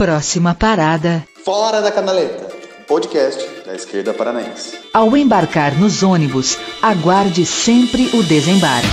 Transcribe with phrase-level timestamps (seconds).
[0.00, 1.26] Próxima parada.
[1.44, 2.48] Fora da Canaleta,
[2.88, 4.78] podcast da esquerda paranaense.
[4.94, 8.88] Ao embarcar nos ônibus, aguarde sempre o desembarque.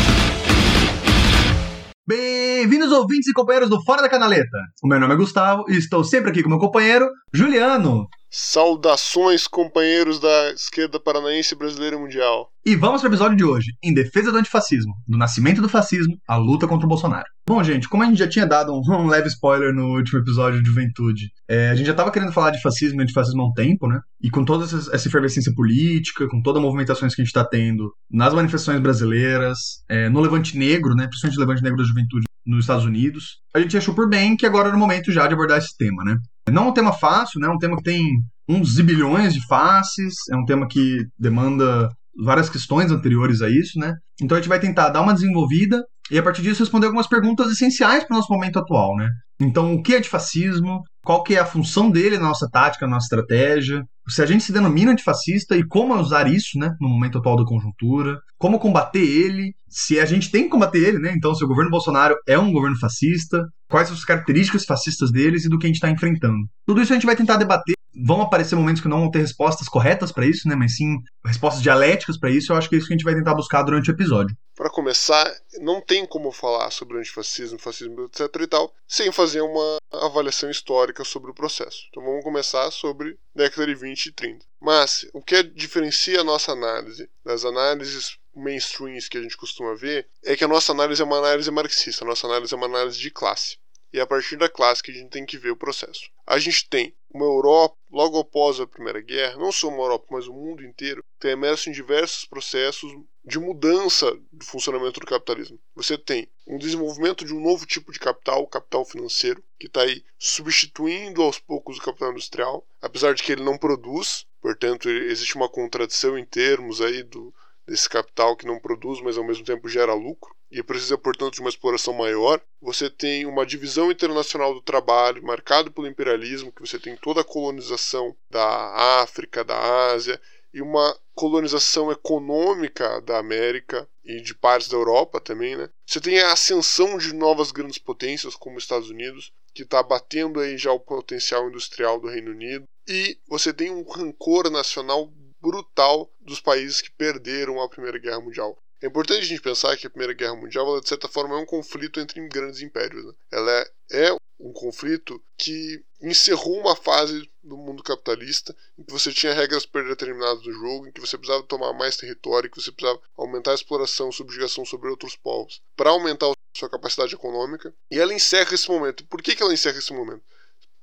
[2.06, 4.58] Bem-vindos ouvintes e companheiros do Fora da Canaleta.
[4.83, 8.05] O meu nome é Gustavo e estou sempre aqui com meu companheiro Juliano.
[8.29, 12.49] Saudações, companheiros da esquerda paranaense brasileira e mundial.
[12.65, 16.17] E vamos para o episódio de hoje, em defesa do antifascismo, do nascimento do fascismo,
[16.27, 17.26] a luta contra o Bolsonaro.
[17.48, 20.62] Bom, gente, como a gente já tinha dado um, um leve spoiler no último episódio
[20.62, 23.54] de Juventude, é, a gente já estava querendo falar de fascismo e antifascismo há um
[23.54, 24.02] tempo, né?
[24.21, 27.46] E com toda essa, essa efervescência política, com todas as movimentações que a gente está
[27.46, 29.57] tendo nas manifestações brasileiras,
[29.88, 31.07] é, no Levante Negro, né?
[31.07, 34.46] Principalmente o Levante Negro da Juventude nos Estados Unidos, a gente achou por bem que
[34.46, 36.18] agora era o momento já de abordar esse tema, né?
[36.52, 37.48] Não é um tema fácil, né?
[37.48, 38.04] É um tema que tem
[38.48, 41.90] uns zibilhões de faces, é um tema que demanda
[42.24, 43.94] várias questões anteriores a isso, né?
[44.22, 47.52] Então a gente vai tentar dar uma desenvolvida e a partir disso responder algumas perguntas
[47.52, 49.10] essenciais para o nosso momento atual, né?
[49.40, 50.82] Então, o que é de fascismo?
[51.04, 53.84] Qual que é a função dele na nossa tática, na nossa estratégia?
[54.10, 57.46] Se a gente se denomina antifascista e como usar isso, né, no momento atual da
[57.46, 58.20] conjuntura?
[58.38, 59.54] Como combater ele?
[59.70, 61.14] Se a gente tem que combater ele, né?
[61.16, 65.45] Então, se o governo Bolsonaro é um governo fascista, quais são as características fascistas deles
[65.45, 66.47] e do que a gente está enfrentando?
[66.65, 69.67] Tudo isso a gente vai tentar debater vão aparecer momentos que não vão ter respostas
[69.67, 70.55] corretas para isso, né?
[70.55, 72.51] Mas sim respostas dialéticas para isso.
[72.51, 74.35] Eu acho que é isso que a gente vai tentar buscar durante o episódio.
[74.55, 78.21] Para começar, não tem como falar sobre antifascismo, fascismo, etc.
[78.41, 81.87] e tal, sem fazer uma avaliação histórica sobre o processo.
[81.89, 84.45] Então vamos começar sobre década de 20 e 30.
[84.59, 90.07] Mas o que diferencia a nossa análise das análises mainstreams que a gente costuma ver
[90.23, 92.99] é que a nossa análise é uma análise marxista, a nossa análise é uma análise
[92.99, 93.57] de classe.
[93.91, 96.09] E é a partir da classe que a gente tem que ver o processo.
[96.25, 100.27] A gente tem uma Europa, logo após a Primeira Guerra, não só uma Europa, mas
[100.27, 102.91] o mundo inteiro, tem imerso em diversos processos
[103.23, 105.59] de mudança do funcionamento do capitalismo.
[105.75, 109.81] Você tem um desenvolvimento de um novo tipo de capital, o capital financeiro, que está
[109.81, 115.35] aí substituindo aos poucos o capital industrial, apesar de que ele não produz, portanto existe
[115.35, 117.33] uma contradição em termos aí do,
[117.67, 121.42] desse capital que não produz, mas ao mesmo tempo gera lucro e precisa, portanto, de
[121.42, 122.42] uma exploração maior.
[122.61, 127.26] Você tem uma divisão internacional do trabalho marcado pelo imperialismo, que você tem toda a
[127.26, 130.20] colonização da África, da Ásia
[130.54, 135.70] e uma colonização econômica da América e de partes da Europa também, né?
[135.86, 140.40] Você tem a ascensão de novas grandes potências como os Estados Unidos, que está batendo
[140.40, 145.12] aí já o potencial industrial do Reino Unido, e você tem um rancor nacional
[145.47, 148.58] brutal dos países que perderam a Primeira Guerra Mundial.
[148.81, 151.41] É importante a gente pensar que a Primeira Guerra Mundial, ela, de certa forma, é
[151.41, 153.06] um conflito entre grandes impérios.
[153.06, 153.13] Né?
[153.31, 159.12] Ela é, é um conflito que encerrou uma fase do mundo capitalista em que você
[159.12, 163.02] tinha regras predeterminadas do jogo, em que você precisava tomar mais território, que você precisava
[163.16, 167.74] aumentar a exploração, subjugação sobre outros povos para aumentar sua capacidade econômica.
[167.90, 169.06] E ela encerra esse momento.
[169.06, 170.24] Por que, que ela encerra esse momento?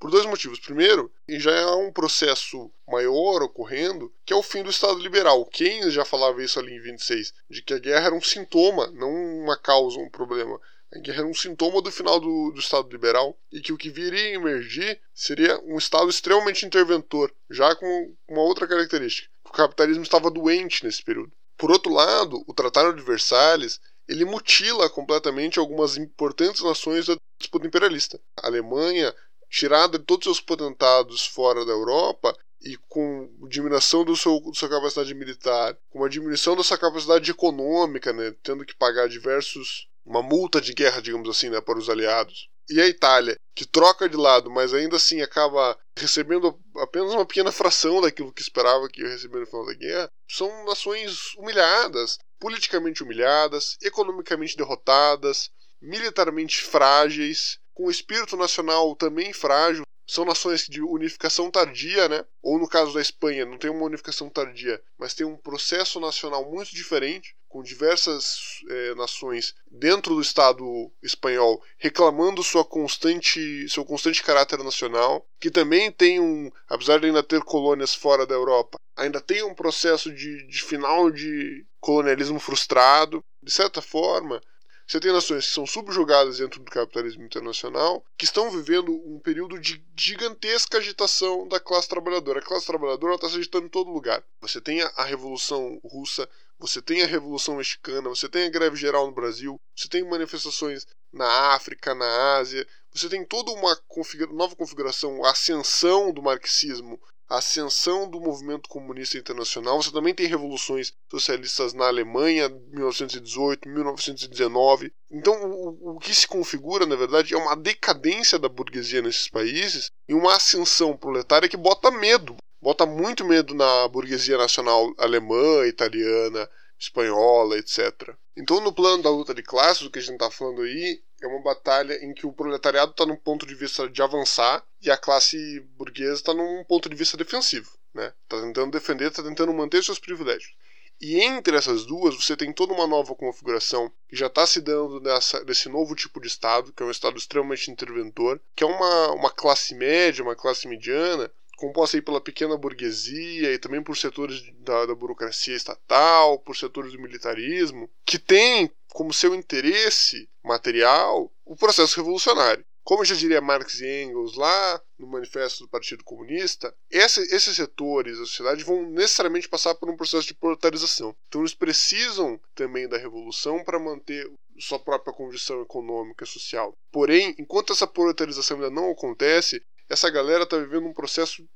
[0.05, 0.59] Por dois motivos.
[0.59, 5.47] Primeiro, já há um processo maior ocorrendo, que é o fim do Estado liberal.
[5.47, 9.11] Keynes já falava isso ali em 26, de que a guerra era um sintoma, não
[9.11, 10.61] uma causa, um problema.
[10.95, 13.89] A guerra era um sintoma do final do, do Estado liberal e que o que
[13.89, 19.31] viria a emergir seria um Estado extremamente interventor, já com uma outra característica.
[19.43, 21.33] O capitalismo estava doente nesse período.
[21.57, 27.67] Por outro lado, o Tratado de Versalhes ele mutila completamente algumas importantes nações da disputa
[27.67, 28.21] imperialista.
[28.37, 29.15] A Alemanha
[29.55, 34.53] tirada de todos os seus potentados fora da Europa e com diminuição do seu, da
[34.53, 39.87] sua capacidade militar, com uma diminuição da sua capacidade econômica, né, tendo que pagar diversos
[40.05, 42.49] uma multa de guerra, digamos assim, né, para os aliados.
[42.69, 47.53] E a Itália, que troca de lado, mas ainda assim acaba recebendo apenas uma pequena
[47.53, 53.05] fração daquilo que esperava que ia receber no final da guerra, são nações humilhadas, politicamente
[53.05, 55.51] humilhadas, economicamente derrotadas,
[55.81, 59.85] militarmente frágeis, com o espírito nacional também frágil.
[60.07, 62.25] São nações de unificação tardia, né?
[62.43, 66.51] Ou no caso da Espanha, não tem uma unificação tardia, mas tem um processo nacional
[66.51, 70.65] muito diferente, com diversas é, nações dentro do Estado
[71.01, 77.23] espanhol reclamando sua constante, seu constante caráter nacional, que também tem um, apesar de ainda
[77.23, 83.23] ter colônias fora da Europa, ainda tem um processo de, de final de colonialismo frustrado.
[83.41, 84.41] De certa forma,
[84.87, 89.59] você tem nações que são subjugadas dentro do capitalismo internacional, que estão vivendo um período
[89.59, 92.41] de gigantesca agitação da classe trabalhadora.
[92.41, 94.23] A classe trabalhadora está se agitando em todo lugar.
[94.41, 96.29] Você tem a Revolução Russa,
[96.59, 100.87] você tem a Revolução Mexicana, você tem a greve geral no Brasil, você tem manifestações
[101.13, 107.01] na África, na Ásia, você tem toda uma configura nova configuração, a ascensão do marxismo
[107.29, 109.83] a ascensão do movimento comunista internacional.
[109.83, 114.93] Você também tem revoluções socialistas na Alemanha, 1918, 1919.
[115.11, 119.91] Então, o, o, que se configura, na verdade, é uma decadência da burguesia nesses países
[120.09, 122.37] e uma ascensão proletária que bota medo.
[122.61, 126.49] Bota muito medo na burguesia nacional alemã, italiana,
[126.79, 128.15] espanhola, etc.
[128.37, 131.29] Então, no plano da luta de classes, o que a gente está falando aí é
[131.29, 134.97] uma batalha em que o proletariado está num ponto de vista de avançar e a
[134.97, 137.71] classe burguesa está num ponto de vista defensivo.
[137.89, 138.13] Está né?
[138.29, 140.53] Tá tentando defender, está tentando manter seus privilégios.
[141.01, 145.01] E entre essas duas, você tem toda uma nova configuração que já está se dando
[145.01, 149.13] nessa, nesse novo tipo de Estado, que é um Estado extremamente interventor, que é uma,
[149.13, 154.43] uma classe média, uma classe mediana, composta aí pela pequena burguesia e também por setores
[154.61, 161.57] da, da burocracia estatal, por setores do militarismo, que tem como seu interesse material o
[161.57, 162.65] processo revolucionário.
[162.85, 168.19] Como já diria Marx e Engels lá no Manifesto do Partido Comunista, esse, esses setores
[168.19, 171.17] da sociedade vão necessariamente passar por um processo de proletarização.
[171.27, 174.31] Então eles precisam também da revolução para manter
[174.61, 176.79] sua própria condição econômica e social.
[176.93, 181.47] Porém, enquanto essa proletarização ainda não acontece, essa galera está vivendo um processo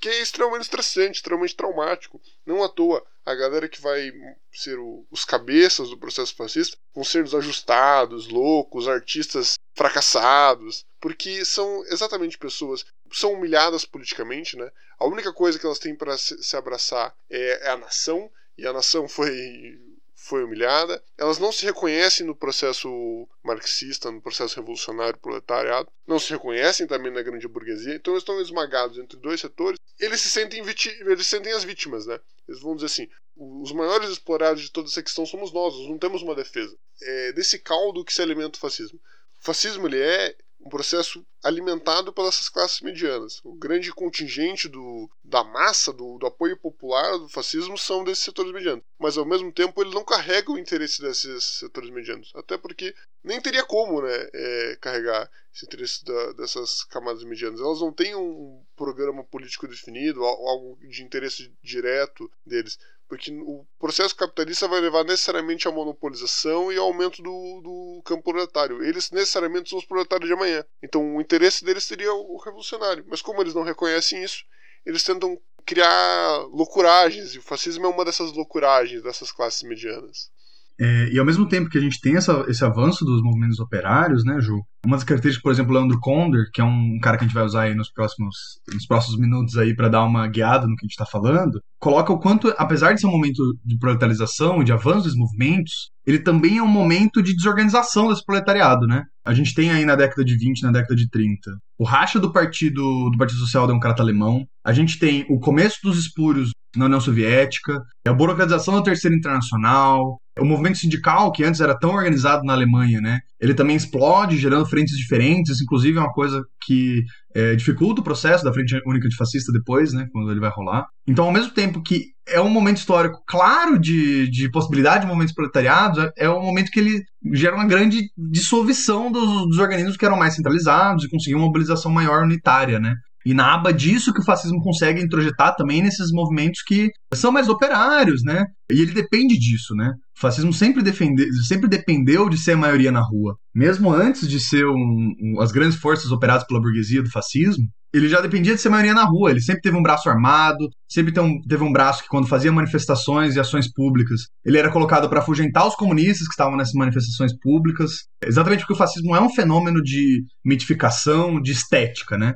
[0.00, 2.20] que é extremamente estressante, extremamente traumático.
[2.44, 4.12] Não à toa, a galera que vai
[4.52, 11.84] ser o, os cabeças do processo fascista vão ser desajustados, loucos, artistas fracassados, porque são
[11.86, 14.70] exatamente pessoas são humilhadas politicamente, né?
[14.98, 18.66] A única coisa que elas têm para se, se abraçar é, é a nação e
[18.66, 19.78] a nação foi
[20.26, 21.02] foi humilhada.
[21.16, 27.12] Elas não se reconhecem no processo marxista, no processo revolucionário proletariado, não se reconhecem também
[27.12, 29.78] na grande burguesia, então eles estão esmagados entre dois setores.
[29.98, 32.18] Eles se sentem, eles se sentem as vítimas, né?
[32.48, 35.98] Eles vão dizer assim: os maiores explorados de toda essa questão somos nós, nós não
[35.98, 36.76] temos uma defesa.
[37.00, 38.98] É desse caldo que se alimenta o fascismo.
[39.40, 43.40] O fascismo ele é um processo alimentado pelas classes medianas.
[43.44, 48.52] O grande contingente do, da massa, do, do, apoio popular do fascismo são desses setores
[48.52, 48.84] medianos.
[48.98, 52.32] Mas ao mesmo tempo ele não carrega o interesse desses setores medianos.
[52.34, 57.60] Até porque nem teria como né, é, carregar esse interesse da, dessas camadas medianas.
[57.60, 62.78] Elas não têm um programa político definido, algo de interesse direto deles.
[63.08, 68.24] Porque o processo capitalista vai levar necessariamente à monopolização e ao aumento do, do campo
[68.24, 68.82] proletário.
[68.82, 70.64] Eles necessariamente são os proletários de amanhã.
[70.82, 73.04] Então o interesse deles seria o revolucionário.
[73.08, 74.44] Mas como eles não reconhecem isso,
[74.84, 77.34] eles tentam criar loucuragens.
[77.34, 80.30] E o fascismo é uma dessas loucuragens dessas classes medianas.
[80.78, 84.24] É, e ao mesmo tempo que a gente tem essa, esse avanço dos movimentos operários,
[84.24, 84.60] né, Ju?
[84.84, 87.44] Uma das características, por exemplo, Leandro Konder, que é um cara que a gente vai
[87.44, 88.36] usar aí nos próximos,
[88.72, 92.12] nos próximos minutos aí para dar uma guiada no que a gente está falando, coloca
[92.12, 96.20] o quanto, apesar de ser um momento de proletarização e de avanço dos movimentos, ele
[96.20, 99.02] também é um momento de desorganização desse proletariado, né?
[99.24, 102.32] A gente tem aí na década de 20, na década de 30, o racha do
[102.32, 104.44] partido do Partido Social Democrata Alemão.
[104.64, 110.20] A gente tem o começo dos espúrios na União Soviética, a burocratização da Terceira Internacional,
[110.38, 113.20] o movimento sindical, que antes era tão organizado na Alemanha, né?
[113.40, 117.02] Ele também explode, gerando frentes diferentes, inclusive é uma coisa que
[117.34, 120.06] é, dificulta o processo da Frente Única de Fascista depois, né?
[120.12, 120.86] Quando ele vai rolar.
[121.06, 125.34] Então, ao mesmo tempo que é um momento histórico claro de, de possibilidade de movimentos
[125.34, 127.02] proletariados, é, é um momento que ele
[127.32, 131.90] gera uma grande dissolução dos, dos organismos que eram mais centralizados e conseguir uma mobilização
[131.90, 132.94] maior unitária, né?
[133.26, 137.48] E na aba disso que o fascismo consegue introjetar também nesses movimentos que são mais
[137.48, 138.44] operários, né?
[138.70, 139.94] E ele depende disso, né?
[140.16, 143.36] O fascismo sempre, defende, sempre dependeu de ser a maioria na rua.
[143.54, 148.08] Mesmo antes de ser um, um, as grandes forças operadas pela burguesia do fascismo, ele
[148.08, 149.30] já dependia de ser maioria na rua.
[149.30, 153.40] Ele sempre teve um braço armado, sempre teve um braço que, quando fazia manifestações e
[153.40, 158.06] ações públicas, ele era colocado para afugentar os comunistas que estavam nessas manifestações públicas.
[158.24, 162.34] Exatamente porque o fascismo é um fenômeno de mitificação, de estética, né?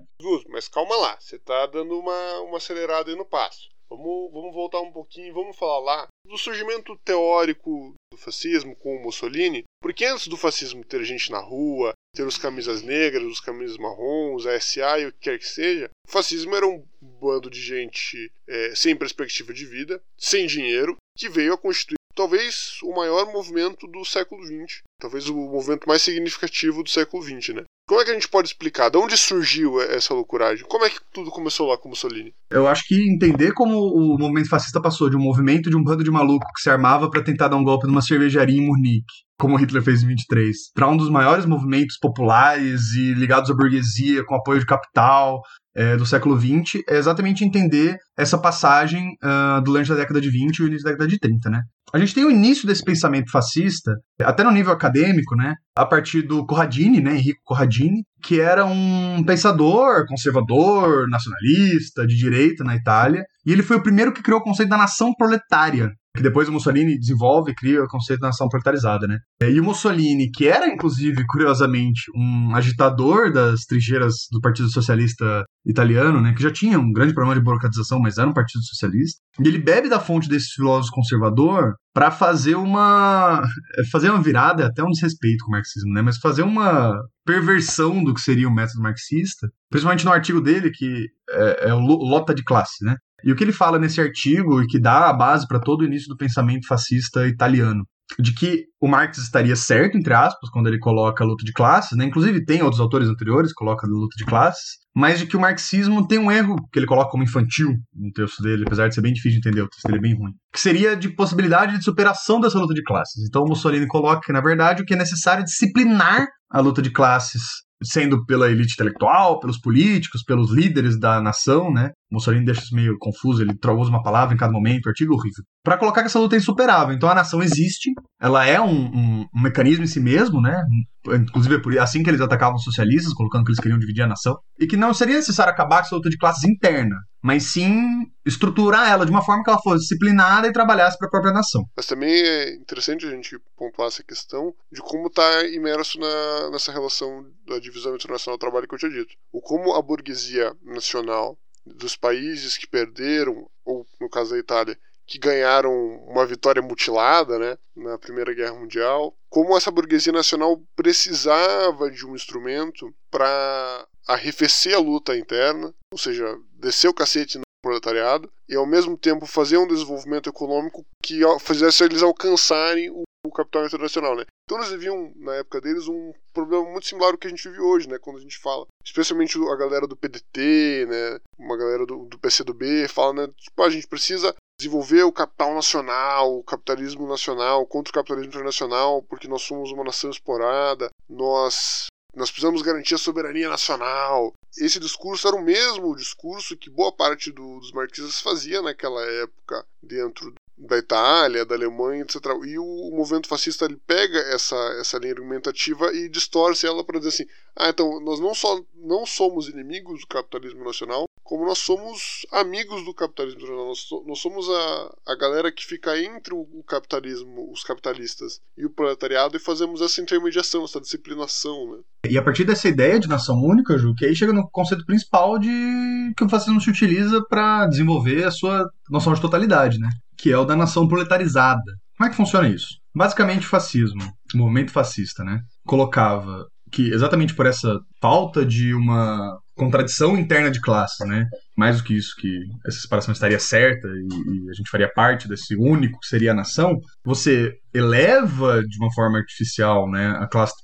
[0.50, 3.70] Mas calma lá, você está dando uma, uma acelerada aí no passo.
[3.90, 9.02] Vamos, vamos voltar um pouquinho vamos falar lá do surgimento teórico do fascismo com o
[9.02, 13.76] Mussolini, porque antes do fascismo ter gente na rua, ter os camisas negras, os camisas
[13.76, 17.60] marrons, a SA e o que quer que seja, o fascismo era um bando de
[17.60, 23.32] gente é, sem perspectiva de vida, sem dinheiro, que veio a constituir talvez o maior
[23.32, 27.62] movimento do século XX, talvez o movimento mais significativo do século XX, né?
[27.88, 28.90] Como é que a gente pode explicar?
[28.90, 30.66] De onde surgiu essa loucuragem?
[30.68, 32.34] Como é que tudo começou lá com Mussolini?
[32.50, 36.04] Eu acho que entender como o movimento fascista passou de um movimento de um bando
[36.04, 39.56] de maluco que se armava para tentar dar um golpe numa cervejaria em Munique, como
[39.56, 44.34] Hitler fez em 23, para um dos maiores movimentos populares e ligados à burguesia, com
[44.34, 45.40] apoio de capital,
[45.74, 50.58] é, do século XX é exatamente entender essa passagem uh, do da década de 20
[50.58, 51.62] e o início da década de 30, né?
[51.92, 55.54] A gente tem o início desse pensamento fascista, até no nível acadêmico, né?
[55.76, 57.16] A partir do Corradini, né?
[57.16, 63.24] Enrico Corradini, que era um pensador conservador, nacionalista, de direita na Itália.
[63.44, 66.52] E ele foi o primeiro que criou o conceito da nação proletária, que depois o
[66.52, 69.18] Mussolini desenvolve e cria o conceito da nação proletarizada, né?
[69.42, 76.20] E o Mussolini, que era, inclusive, curiosamente, um agitador das trincheiras do Partido Socialista Italiano,
[76.20, 76.34] né?
[76.34, 79.20] Que já tinha um grande problema de burocratização, mas era um partido socialista.
[79.38, 83.42] E ele bebe da fonte desse filósofo conservador para fazer uma
[83.90, 86.02] fazer uma virada, até um desrespeito com o marxismo, né?
[86.02, 86.92] Mas fazer uma
[87.24, 91.80] perversão do que seria o método marxista, principalmente no artigo dele que é, é o
[91.80, 92.96] Lota de Classe, né?
[93.24, 95.84] E o que ele fala nesse artigo, e que dá a base para todo o
[95.84, 97.84] início do pensamento fascista italiano,
[98.18, 101.96] de que o Marx estaria certo, entre aspas, quando ele coloca a luta de classes,
[101.96, 102.04] né?
[102.04, 105.40] Inclusive tem outros autores anteriores que colocam a luta de classes, mas de que o
[105.40, 109.00] marxismo tem um erro que ele coloca como infantil no texto dele, apesar de ser
[109.00, 111.84] bem difícil de entender, o texto dele é bem ruim, que seria de possibilidade de
[111.84, 113.24] superação dessa luta de classes.
[113.28, 116.90] Então Mussolini coloca que, na verdade, o que é necessário é disciplinar a luta de
[116.90, 117.42] classes
[117.82, 121.92] sendo pela elite intelectual, pelos políticos, pelos líderes da nação, né?
[122.10, 125.44] Mussolini deixa isso meio confuso, ele usa uma palavra em cada momento, artigo horrível.
[125.62, 126.94] Para colocar que essa luta é insuperável.
[126.94, 130.62] Então a nação existe, ela é um, um, um mecanismo em si mesmo, né?
[131.06, 134.36] Inclusive é assim que eles atacavam os socialistas, colocando que eles queriam dividir a nação.
[134.58, 138.90] E que não seria necessário acabar com essa luta de classes interna, mas sim estruturar
[138.90, 141.64] ela de uma forma que ela fosse disciplinada e trabalhasse para a própria nação.
[141.76, 146.72] Mas também é interessante a gente pontuar essa questão de como está imerso na, nessa
[146.72, 149.14] relação da divisão internacional do trabalho que eu tinha dito.
[149.32, 155.18] O como a burguesia nacional dos países que perderam, ou no caso da Itália, que
[155.18, 155.72] ganharam
[156.06, 162.14] uma vitória mutilada né, na Primeira Guerra Mundial, como essa burguesia nacional precisava de um
[162.14, 168.64] instrumento para arrefecer a luta interna, ou seja, descer o cacete no proletariado, e ao
[168.64, 174.24] mesmo tempo fazer um desenvolvimento econômico que fizesse eles alcançarem o o capital internacional, né?
[174.44, 177.60] Então eles viviam, na época deles, um problema muito similar ao que a gente vive
[177.60, 177.98] hoje, né?
[177.98, 181.20] Quando a gente fala, especialmente a galera do PDT, né?
[181.38, 183.32] Uma galera do, do PCdoB fala, né?
[183.36, 189.02] Tipo, a gente precisa desenvolver o capital nacional, o capitalismo nacional contra o capitalismo internacional,
[189.02, 194.32] porque nós somos uma nação explorada, nós nós precisamos garantir a soberania nacional.
[194.58, 199.64] Esse discurso era o mesmo discurso que boa parte do, dos marxistas fazia naquela época
[199.80, 202.16] dentro da Itália, da Alemanha, etc.
[202.46, 207.08] E o movimento fascista ele pega essa, essa linha argumentativa e distorce ela para dizer
[207.08, 207.26] assim:
[207.56, 212.84] ah, então nós não só não somos inimigos do capitalismo nacional, como nós somos amigos
[212.84, 213.66] do capitalismo nacional.
[213.66, 218.70] Nós, nós somos a, a galera que fica entre o, capitalismo, os capitalistas e o
[218.70, 221.82] proletariado e fazemos essa intermediação, essa disciplinação, né?
[222.08, 225.38] E a partir dessa ideia de nação única, Ju, que aí chega no conceito principal
[225.38, 229.90] de que o fascismo se utiliza para desenvolver a sua noção de totalidade, né?
[230.20, 231.62] que é o da nação proletarizada.
[231.96, 232.78] Como é que funciona isso?
[232.94, 234.02] Basicamente, o fascismo,
[234.34, 240.58] o movimento fascista, né, colocava que exatamente por essa falta de uma contradição interna de
[240.58, 241.26] classe, né?
[241.54, 245.28] Mais do que isso, que essa separação estaria certa e, e, a gente faria parte
[245.28, 250.54] desse único que seria a nação, você eleva de uma forma artificial, né, a classe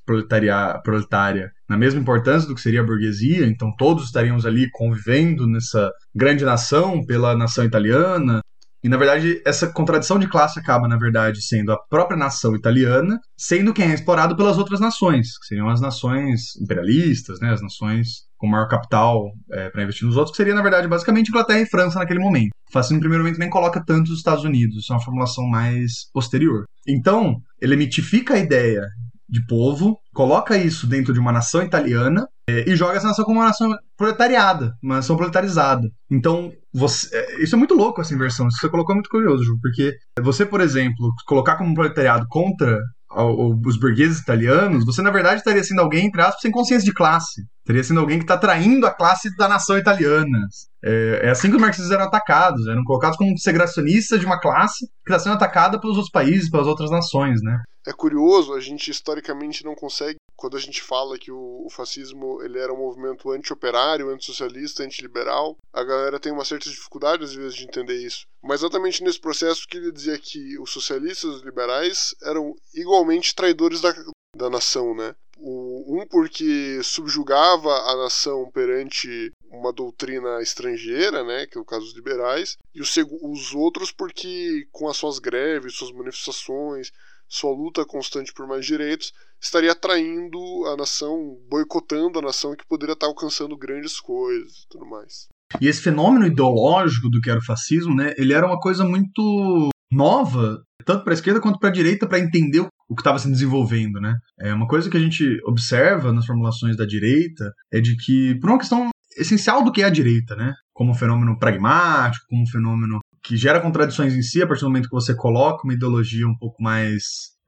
[0.82, 5.90] proletária na mesma importância do que seria a burguesia, então todos estaríamos ali convivendo nessa
[6.14, 8.40] grande nação pela nação italiana,
[8.82, 13.18] e, na verdade, essa contradição de classe acaba, na verdade, sendo a própria nação italiana,
[13.36, 18.25] sendo quem é explorado pelas outras nações, que seriam as nações imperialistas, né, as nações
[18.36, 21.66] com maior capital é, para investir nos outros, que seria, na verdade, basicamente Inglaterra e
[21.66, 22.50] França naquele momento.
[22.68, 25.46] O fascismo, no primeiro momento, nem coloca tanto os Estados Unidos, isso é uma formulação
[25.46, 26.64] mais posterior.
[26.86, 28.82] Então, ele mitifica a ideia
[29.28, 33.40] de povo, coloca isso dentro de uma nação italiana é, e joga essa nação como
[33.40, 35.88] uma nação proletariada, uma nação proletarizada.
[36.10, 38.46] Então, você, é, isso é muito louco, essa inversão.
[38.46, 42.26] Isso que você colocou é muito curioso, Ju, porque você, por exemplo, colocar como proletariado
[42.28, 42.78] contra
[43.10, 47.42] os burgueses italianos, você na verdade estaria sendo alguém, entre aspas, sem consciência de classe.
[47.64, 50.38] Teria sendo alguém que está traindo a classe da nação italiana.
[50.84, 54.86] É, é, assim que os marxistas eram atacados, eram colocados como segregacionistas de uma classe
[55.04, 57.62] que está sendo atacada pelos outros países, pelas outras nações, né?
[57.86, 62.42] É curioso, a gente historicamente não consegue, quando a gente fala que o, o fascismo
[62.42, 67.64] ele era um movimento anti-operário, anti-liberal, a galera tem uma certa dificuldade às vezes de
[67.64, 68.26] entender isso.
[68.42, 73.34] Mas exatamente nesse processo que ele dizia que os socialistas e os liberais eram igualmente
[73.34, 73.94] traidores da,
[74.36, 75.14] da nação, né?
[75.38, 81.84] O, um porque subjugava a nação perante uma doutrina estrangeira, né, que é o caso
[81.84, 86.90] dos liberais, e os, os outros porque com as suas greves, suas manifestações,
[87.28, 92.94] sua luta constante por mais direitos, estaria atraindo a nação, boicotando a nação que poderia
[92.94, 95.28] estar alcançando grandes coisas e tudo mais.
[95.60, 99.70] E esse fenômeno ideológico do que era o fascismo, né, ele era uma coisa muito
[99.92, 103.28] nova tanto para a esquerda quanto para a direita, para entender o que estava se
[103.28, 104.14] desenvolvendo, né?
[104.40, 108.50] É uma coisa que a gente observa nas formulações da direita é de que, por
[108.50, 110.52] uma questão essencial do que é a direita, né?
[110.72, 114.68] Como um fenômeno pragmático, como um fenômeno que gera contradições em si a partir do
[114.68, 117.02] momento que você coloca uma ideologia um pouco mais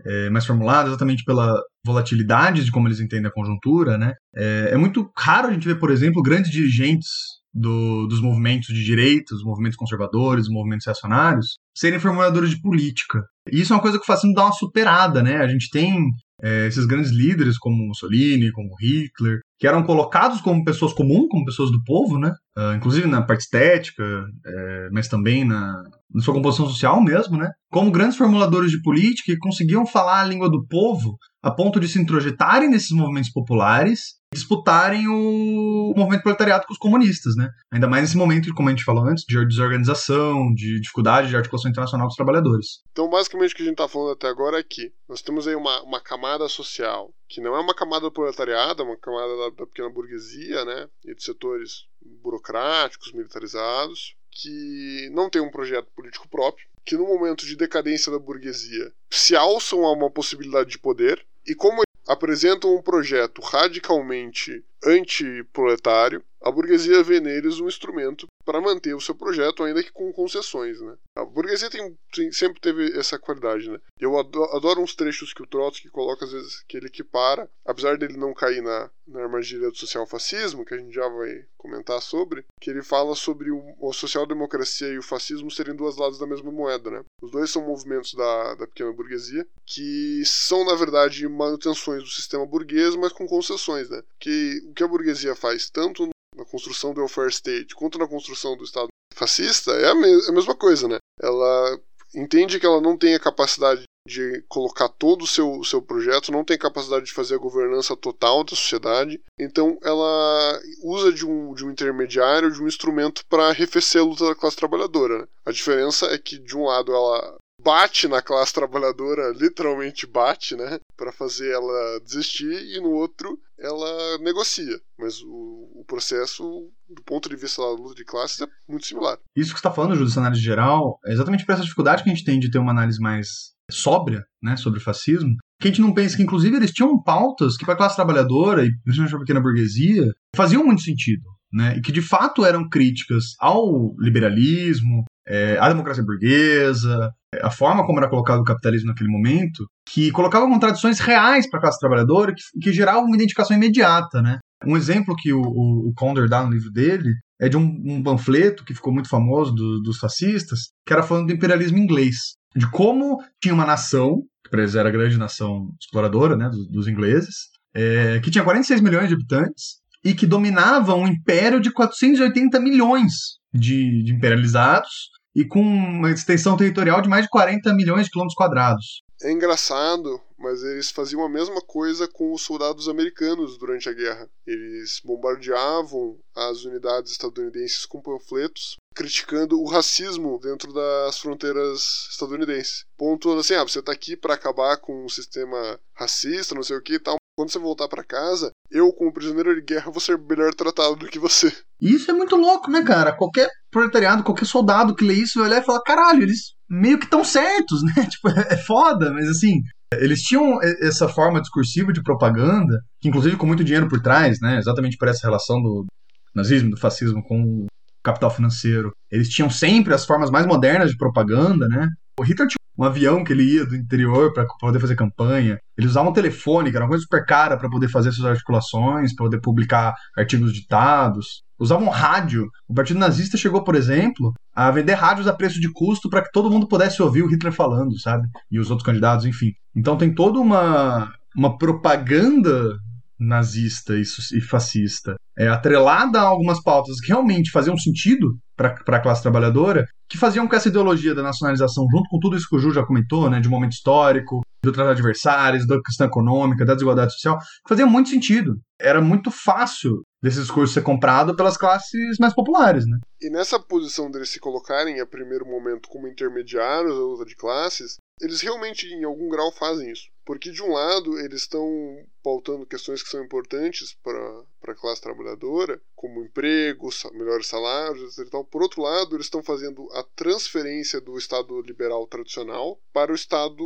[0.04, 1.54] é, mais formulada, exatamente pela
[1.84, 4.14] volatilidade de como eles entendem a conjuntura, né?
[4.34, 7.08] É, é muito raro a gente ver, por exemplo, grandes dirigentes
[7.52, 13.22] do, dos movimentos de direita, os movimentos conservadores, os movimentos reacionários, serem formuladores de política.
[13.50, 15.38] E isso é uma coisa que o fascismo dá uma superada, né?
[15.38, 16.08] A gente tem
[16.42, 21.44] é, esses grandes líderes como Mussolini, como Hitler, que eram colocados como pessoas comuns, como
[21.44, 22.32] pessoas do povo, né?
[22.56, 24.04] Uh, inclusive na parte estética,
[24.46, 27.50] é, mas também na, na, sua composição social mesmo, né?
[27.70, 31.88] Como grandes formuladores de política que conseguiam falar a língua do povo a ponto de
[31.88, 37.48] se introjetarem nesses movimentos populares disputarem o movimento proletariado com os comunistas, né?
[37.72, 41.70] Ainda mais nesse momento, como a gente falou antes, de desorganização, de dificuldade de articulação
[41.70, 42.82] internacional dos trabalhadores.
[42.92, 45.54] Então, basicamente, o que a gente está falando até agora é que nós temos aí
[45.54, 49.50] uma, uma camada social que não é uma camada do proletariado, é uma camada da,
[49.50, 50.88] da pequena burguesia, né?
[51.06, 51.86] E de setores
[52.22, 58.18] burocráticos, militarizados, que não tem um projeto político próprio, que no momento de decadência da
[58.18, 66.22] burguesia se alçam a uma possibilidade de poder, e como apresentam um projeto radicalmente antiproletário,
[66.40, 70.80] a burguesia vê neles um instrumento para manter o seu projeto, ainda que com concessões.
[70.80, 70.96] Né?
[71.14, 73.68] A burguesia tem, tem, sempre teve essa qualidade.
[73.68, 73.78] Né?
[74.00, 77.98] Eu adoro, adoro, uns trechos que o Trotsky coloca, às vezes, que ele equipara, apesar
[77.98, 82.44] dele não cair na, na armadilha do social-fascismo, que a gente já vai comentar sobre,
[82.60, 86.50] que ele fala sobre o, a social-democracia e o fascismo serem dois lados da mesma
[86.50, 86.90] moeda.
[86.90, 87.04] Né?
[87.20, 92.46] Os dois são movimentos da, da pequena burguesia, que são, na verdade, manutenções do sistema
[92.46, 93.90] burguês, mas com concessões.
[93.90, 94.02] Né?
[94.18, 98.56] Que o que a burguesia faz, tanto na construção do welfare state quanto na construção
[98.56, 100.98] do Estado fascista, é a, é a mesma coisa, né?
[101.20, 101.80] Ela
[102.14, 106.42] entende que ela não tem a capacidade de colocar todo o seu, seu projeto, não
[106.42, 111.66] tem capacidade de fazer a governança total da sociedade, então ela usa de um, de
[111.66, 115.18] um intermediário, de um instrumento para arrefecer a luta da classe trabalhadora.
[115.18, 115.28] Né?
[115.44, 120.78] A diferença é que, de um lado, ela bate na classe trabalhadora, literalmente bate, né,
[120.96, 124.80] para fazer ela desistir, e no outro ela negocia.
[124.98, 129.18] Mas o, o processo, do ponto de vista da luta de classes, é muito similar.
[129.36, 132.10] Isso que você está falando, Júlio, dessa análise geral, é exatamente por essa dificuldade que
[132.10, 135.70] a gente tem de ter uma análise mais sóbria, né, sobre o fascismo, que a
[135.70, 139.10] gente não pensa que, inclusive, eles tinham pautas que, para a classe trabalhadora e principalmente
[139.10, 141.24] para a pequena burguesia, faziam muito sentido.
[141.50, 147.10] Né, e que de fato eram críticas ao liberalismo, é, à democracia burguesa,
[147.42, 151.62] a forma como era colocado o capitalismo naquele momento, que colocava contradições reais para a
[151.62, 154.38] classe trabalhadora, que, que geravam uma identificação imediata, né?
[154.66, 158.02] Um exemplo que o, o, o Condor dá no livro dele é de um, um
[158.02, 162.68] panfleto que ficou muito famoso do, dos fascistas, que era falando do imperialismo inglês, de
[162.70, 166.88] como tinha uma nação, que para eles era a grande nação exploradora, né, dos, dos
[166.88, 172.58] ingleses, é, que tinha 46 milhões de habitantes e que dominava um império de 480
[172.58, 173.12] milhões
[173.52, 178.34] de, de imperializados e com uma extensão territorial de mais de 40 milhões de quilômetros
[178.34, 179.04] quadrados.
[179.22, 184.28] É engraçado, mas eles faziam a mesma coisa com os soldados americanos durante a guerra.
[184.44, 192.84] Eles bombardeavam as unidades estadunidenses com panfletos criticando o racismo dentro das fronteiras estadunidenses.
[192.96, 196.82] Ponto assim, ah, você está aqui para acabar com um sistema racista, não sei o
[196.82, 197.16] que e tal.
[197.38, 201.06] Quando você voltar para casa, eu, como prisioneiro de guerra, vou ser melhor tratado do
[201.06, 201.52] que você.
[201.80, 203.12] Isso é muito louco, né, cara?
[203.12, 207.04] Qualquer proletariado, qualquer soldado que lê isso vai olhar e falar: caralho, eles meio que
[207.04, 208.08] estão certos, né?
[208.10, 209.60] Tipo, é foda, mas assim.
[209.94, 214.58] Eles tinham essa forma discursiva de propaganda, que inclusive com muito dinheiro por trás, né?
[214.58, 215.86] Exatamente por essa relação do
[216.34, 217.66] nazismo, do fascismo com o
[218.02, 218.90] capital financeiro.
[219.12, 221.88] Eles tinham sempre as formas mais modernas de propaganda, né?
[222.18, 225.58] O Hitler tinha um avião que ele ia do interior para poder fazer campanha.
[225.76, 229.14] Ele usava um telefone, que era uma coisa super cara para poder fazer suas articulações,
[229.14, 231.42] para poder publicar artigos ditados.
[231.58, 232.48] Usavam rádio.
[232.68, 236.30] O Partido Nazista chegou, por exemplo, a vender rádios a preço de custo para que
[236.30, 238.28] todo mundo pudesse ouvir o Hitler falando, sabe?
[238.48, 239.50] E os outros candidatos, enfim.
[239.74, 242.76] Então tem toda uma, uma propaganda
[243.18, 249.22] nazista e fascista, é, atrelada a algumas pautas que realmente faziam sentido para a classe
[249.22, 252.72] trabalhadora, que faziam com essa ideologia da nacionalização, junto com tudo isso que o Ju
[252.72, 257.12] já comentou, né, de um momento histórico, do de adversários, da questão econômica, da desigualdade
[257.12, 258.56] social, que fazia muito sentido.
[258.80, 262.98] Era muito fácil desse discurso ser comprado pelas classes mais populares, né?
[263.20, 267.96] E nessa posição deles se colocarem a primeiro momento como intermediários da luta de classes,
[268.20, 270.04] eles realmente em algum grau fazem isso.
[270.28, 275.80] Porque de um lado eles estão pautando questões que são importantes para a classe trabalhadora,
[275.96, 278.30] como empregos, melhores salários, etc.
[278.50, 283.64] Por outro lado, eles estão fazendo a transferência do Estado liberal tradicional para o Estado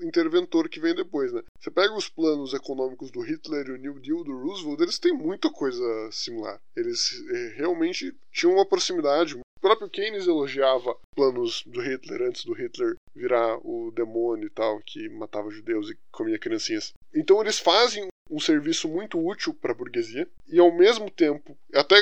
[0.00, 1.32] interventor que vem depois.
[1.32, 1.42] Né?
[1.58, 5.12] Você pega os planos econômicos do Hitler e o New Deal do Roosevelt, eles têm
[5.12, 6.62] muita coisa similar.
[6.76, 9.36] Eles eh, realmente tinham uma proximidade.
[9.56, 14.80] O próprio Keynes elogiava planos do Hitler antes do Hitler virar o demônio e tal,
[14.80, 16.92] que matava judeus e comia criancinhas.
[17.14, 21.96] Então eles fazem um serviço muito útil para a burguesia e ao mesmo tempo, até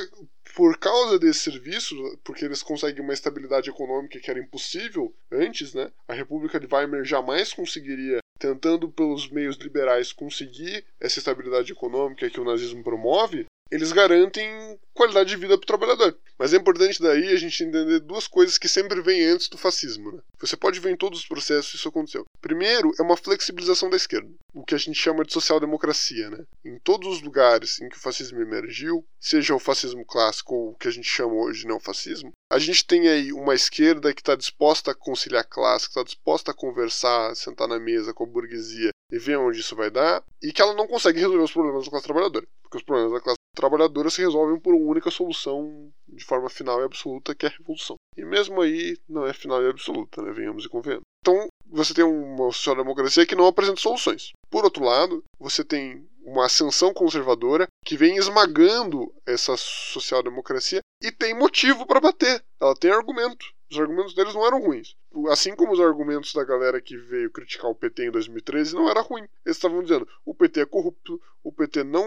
[0.54, 5.90] por causa desse serviço, porque eles conseguem uma estabilidade econômica que era impossível antes, né?
[6.08, 12.40] A República de Weimar jamais conseguiria, tentando pelos meios liberais conseguir essa estabilidade econômica que
[12.40, 16.16] o nazismo promove, eles garantem qualidade de vida para o trabalhador.
[16.38, 20.12] Mas é importante daí a gente entender duas coisas que sempre vêm antes do fascismo.
[20.12, 20.20] Né?
[20.38, 22.24] Você pode ver em todos os processos isso aconteceu.
[22.40, 26.30] Primeiro é uma flexibilização da esquerda, o que a gente chama de social-democracia.
[26.30, 26.44] Né?
[26.64, 30.74] Em todos os lugares em que o fascismo emergiu, seja o fascismo clássico ou o
[30.74, 34.36] que a gente chama hoje de neofascismo, a gente tem aí uma esquerda que está
[34.36, 38.28] disposta a conciliar a classe, que está disposta a conversar, sentar na mesa com a
[38.28, 41.84] burguesia e ver onde isso vai dar, e que ela não consegue resolver os problemas
[41.84, 45.92] da classe trabalhadora, porque os problemas da classe trabalhadora se resolvem por uma única solução
[46.08, 47.96] de forma final e absoluta, que é a revolução.
[48.16, 50.32] E mesmo aí não é final e absoluta, né?
[50.32, 51.04] venhamos e convenhamos.
[51.20, 54.32] Então, você tem uma social-democracia que não apresenta soluções.
[54.50, 61.34] Por outro lado, você tem uma ascensão conservadora que vem esmagando essa social-democracia e tem
[61.34, 62.42] motivo para bater.
[62.60, 63.46] Ela tem argumento.
[63.74, 64.96] Os argumentos deles não eram ruins.
[65.28, 69.00] Assim como os argumentos da galera que veio criticar o PT em 2013 não era
[69.00, 69.26] ruim.
[69.44, 72.04] Eles estavam dizendo: o PT é corrupto, o PT não,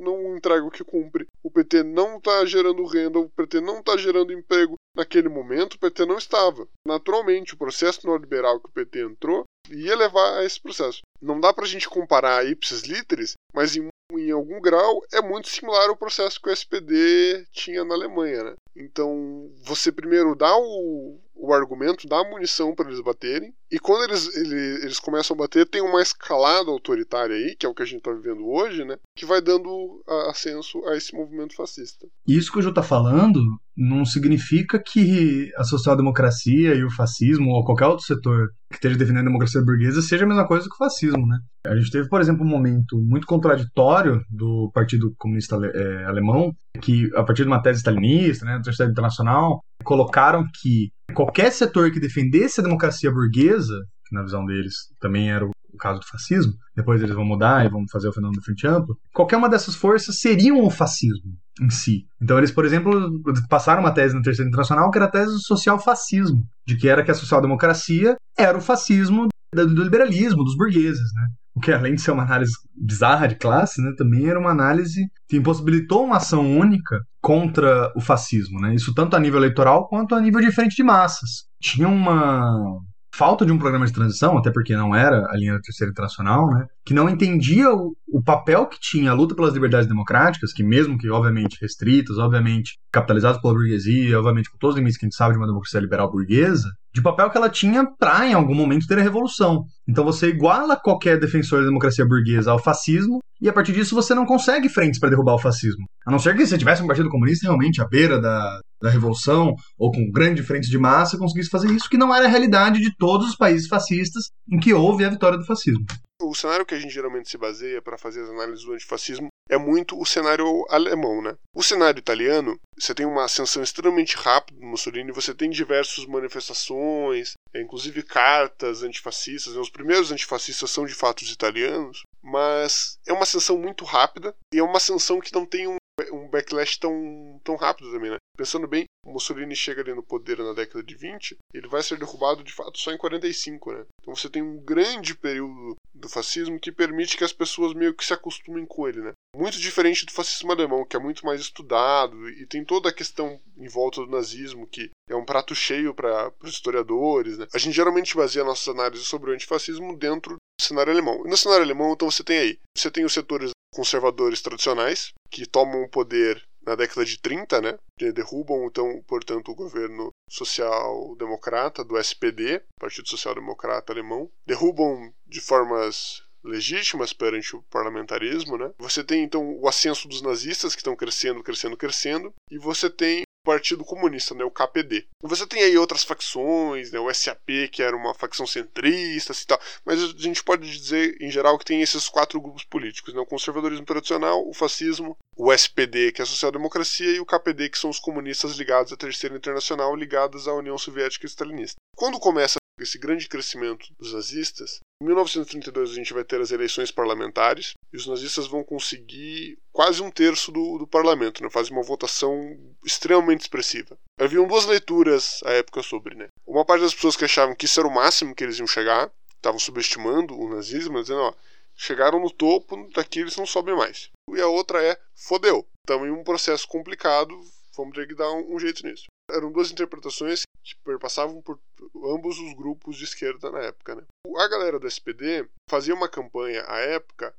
[0.00, 3.96] não entrega o que cumpre, o PT não está gerando renda, o PT não está
[3.96, 4.76] gerando emprego.
[4.96, 6.66] Naquele momento, o PT não estava.
[6.86, 11.00] Naturalmente, o processo neoliberal que o PT entrou ia levar a esse processo.
[11.20, 15.48] Não dá para a gente comparar ipsis literis, mas em em algum grau, é muito
[15.48, 18.44] similar ao processo que o SPD tinha na Alemanha.
[18.44, 18.54] Né?
[18.76, 24.04] Então, você primeiro dá o, o argumento, dá a munição para eles baterem, e quando
[24.04, 27.82] eles, eles, eles, começam a bater, tem uma escalada autoritária aí, que é o que
[27.82, 28.96] a gente está vivendo hoje, né?
[29.16, 32.06] que vai dando ascenso a esse movimento fascista.
[32.26, 33.40] Isso que o Ju está falando
[33.76, 39.22] não significa que a social-democracia e o fascismo, ou qualquer outro setor que esteja defendendo
[39.22, 41.26] a democracia burguesa, seja a mesma coisa que o fascismo.
[41.26, 41.38] Né?
[41.66, 47.10] A gente teve, por exemplo, um momento muito contraditório do Partido Comunista é, Alemão, que,
[47.14, 52.00] a partir de uma tese stalinista, né, do Terceiro Internacional, colocaram que qualquer setor que
[52.00, 57.02] defendesse a democracia burguesa, que na visão deles também era o caso do fascismo, depois
[57.02, 60.18] eles vão mudar e vão fazer o fenômeno do Frente Amplo, qualquer uma dessas forças
[60.18, 62.06] seriam o fascismo em si.
[62.20, 65.40] Então eles, por exemplo, passaram uma tese no Terceiro Internacional que era a tese do
[65.40, 71.26] social-fascismo, de que era que a social-democracia era o fascismo do liberalismo, dos burgueses, né?
[71.52, 75.04] O que, além de ser uma análise bizarra de classe, né, também era uma análise
[75.28, 78.60] que impossibilitou uma ação única contra o fascismo.
[78.60, 78.74] Né?
[78.76, 81.44] Isso tanto a nível eleitoral quanto a nível de frente de massas.
[81.60, 82.80] Tinha uma
[83.20, 86.48] falta de um programa de transição, até porque não era a linha da terceira internacional,
[86.48, 90.62] né, que não entendia o, o, papel que tinha a luta pelas liberdades democráticas, que
[90.62, 95.08] mesmo que obviamente restritas, obviamente capitalizadas pela burguesia, obviamente com todos os limites que a
[95.08, 98.54] gente sabe de uma democracia liberal burguesa, de papel que ela tinha para em algum
[98.54, 99.64] momento ter a revolução.
[99.88, 104.14] Então você iguala qualquer defensor da democracia burguesa ao fascismo e a partir disso você
[104.14, 105.84] não consegue frentes para derrubar o fascismo.
[106.06, 109.54] A não ser que você tivesse um partido comunista realmente à beira da, da revolução
[109.78, 112.94] ou com grande frente de massa conseguisse fazer isso, que não era a realidade de
[112.96, 115.84] todos os países fascistas em que houve a vitória do fascismo.
[116.20, 119.56] O cenário que a gente geralmente se baseia para fazer as análises do antifascismo é
[119.56, 121.34] muito o cenário alemão, né?
[121.54, 127.32] O cenário italiano, você tem uma ascensão extremamente rápida do Mussolini, você tem diversas manifestações,
[127.54, 129.54] inclusive cartas antifascistas.
[129.54, 129.60] Né?
[129.60, 134.58] Os primeiros antifascistas são de fato os italianos, mas é uma ascensão muito rápida e
[134.58, 135.76] é uma ascensão que não tem um
[136.12, 138.16] um backlash tão, tão rápido também, né?
[138.36, 142.42] Pensando bem, Mussolini chega ali no poder na década de 20, ele vai ser derrubado
[142.42, 143.84] de fato só em 45, né?
[144.00, 148.04] Então você tem um grande período do fascismo que permite que as pessoas meio que
[148.04, 149.12] se acostumem com ele, né?
[149.36, 153.40] Muito diferente do fascismo alemão, que é muito mais estudado e tem toda a questão
[153.56, 157.46] em volta do nazismo que é um prato cheio para os historiadores, né?
[157.52, 161.26] A gente geralmente baseia nossas análises sobre o antifascismo dentro do cenário alemão.
[161.26, 165.46] E no cenário alemão, então você tem aí, você tem os setores conservadores tradicionais, que
[165.46, 167.78] tomam o poder na década de 30, né?
[168.12, 174.30] Derrubam, então, portanto, o governo social-democrata do SPD, Partido Social Democrata Alemão.
[174.46, 178.70] Derrubam de formas legítimas perante o parlamentarismo, né?
[178.78, 183.22] Você tem então o ascenso dos nazistas que estão crescendo, crescendo, crescendo, e você tem
[183.44, 185.06] Partido Comunista, né, o KPD.
[185.22, 189.60] Você tem aí outras facções, né, o SAP, que era uma facção centrista e tal,
[189.84, 193.26] mas a gente pode dizer, em geral, que tem esses quatro grupos políticos, né, o
[193.26, 197.90] conservadorismo tradicional, o fascismo, o SPD, que é a social-democracia, e o KPD, que são
[197.90, 201.76] os comunistas ligados à Terceira Internacional, ligados à União Soviética e Stalinista.
[201.96, 206.90] Quando começa esse grande crescimento dos nazistas, em 1932 a gente vai ter as eleições
[206.90, 211.48] parlamentares e os nazistas vão conseguir quase um terço do, do parlamento, né?
[211.50, 213.96] fazem uma votação extremamente expressiva.
[214.18, 216.28] Haviam duas leituras à época sobre, né?
[216.46, 219.10] Uma parte das pessoas que achavam que isso era o máximo que eles iam chegar,
[219.36, 221.34] estavam subestimando o nazismo, dizendo, ó,
[221.74, 224.10] chegaram no topo, daqui eles não sobem mais.
[224.28, 227.34] E a outra é, fodeu, estamos em um processo complicado,
[227.74, 229.06] vamos ter que dar um, um jeito nisso.
[229.32, 231.58] Eram duas interpretações que perpassavam por
[232.04, 233.94] ambos os grupos de esquerda na época.
[233.94, 234.02] Né?
[234.36, 237.34] A galera do SPD fazia uma campanha à época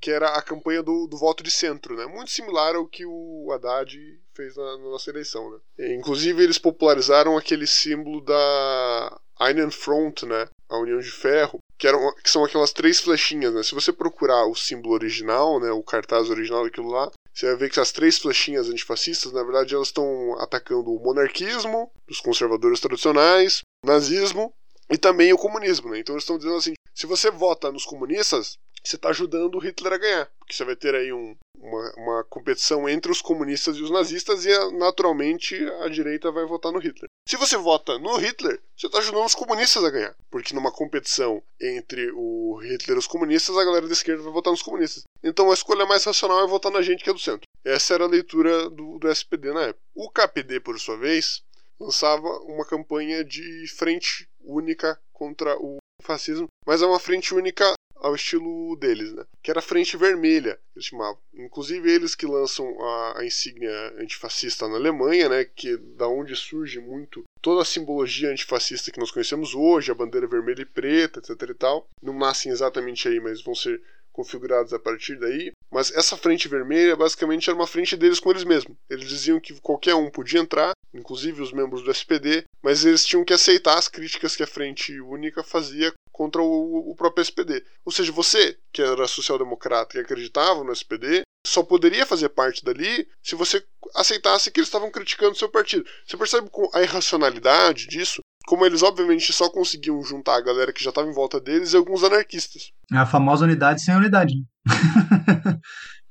[0.00, 2.06] que era a campanha do, do voto de centro, né?
[2.06, 3.98] muito similar ao que o Haddad
[4.34, 5.50] fez na, na nossa eleição.
[5.50, 5.94] Né?
[5.94, 10.48] Inclusive, eles popularizaram aquele símbolo da Einen Front, né?
[10.68, 13.52] a União de Ferro, que, eram, que são aquelas três flechinhas.
[13.52, 13.62] Né?
[13.62, 15.70] Se você procurar o símbolo original, né?
[15.70, 19.74] o cartaz original daquilo lá, você vai ver que as três flechinhas antifascistas, na verdade,
[19.74, 24.54] elas estão atacando o monarquismo, os conservadores tradicionais, o nazismo
[24.88, 25.90] e também o comunismo.
[25.90, 25.98] Né?
[25.98, 29.94] Então eles estão dizendo assim: se você vota nos comunistas, você está ajudando o Hitler
[29.94, 30.30] a ganhar.
[30.44, 34.44] Porque você vai ter aí um, uma, uma, competição entre os comunistas e os nazistas,
[34.44, 37.08] e naturalmente a direita vai votar no Hitler.
[37.26, 40.14] Se você vota no Hitler, você está ajudando os comunistas a ganhar.
[40.30, 44.52] Porque numa competição entre o Hitler e os comunistas, a galera da esquerda vai votar
[44.52, 45.04] nos comunistas.
[45.22, 47.48] Então a escolha mais racional é votar na gente que é do centro.
[47.64, 49.80] Essa era a leitura do, do SPD na época.
[49.94, 51.42] O KPD, por sua vez,
[51.80, 57.72] lançava uma campanha de frente única contra o fascismo, mas é uma frente única
[58.04, 59.24] ao estilo deles, né?
[59.42, 61.18] Que era a Frente Vermelha, eles chamavam.
[61.34, 65.44] Inclusive eles que lançam a, a insígnia antifascista na Alemanha, né?
[65.44, 70.26] Que da onde surge muito toda a simbologia antifascista que nós conhecemos hoje, a bandeira
[70.26, 71.88] vermelha e preta, etc e tal.
[72.02, 73.80] Não nascem exatamente aí, mas vão ser
[74.12, 75.52] configurados a partir daí.
[75.70, 78.76] Mas essa frente vermelha basicamente era uma frente deles com eles mesmos.
[78.88, 83.24] Eles diziam que qualquer um podia entrar, inclusive os membros do SPD, mas eles tinham
[83.24, 87.62] que aceitar as críticas que a frente única fazia contra o, o próprio SPD.
[87.84, 93.06] Ou seja, você, que era social-democrata e acreditava no SPD, só poderia fazer parte dali
[93.20, 93.62] se você
[93.96, 95.84] aceitasse que eles estavam criticando o seu partido.
[96.06, 98.20] Você percebe a irracionalidade disso?
[98.46, 101.76] Como eles, obviamente, só conseguiam juntar a galera que já estava em volta deles e
[101.76, 102.70] alguns anarquistas.
[102.92, 104.34] É a famosa unidade sem unidade.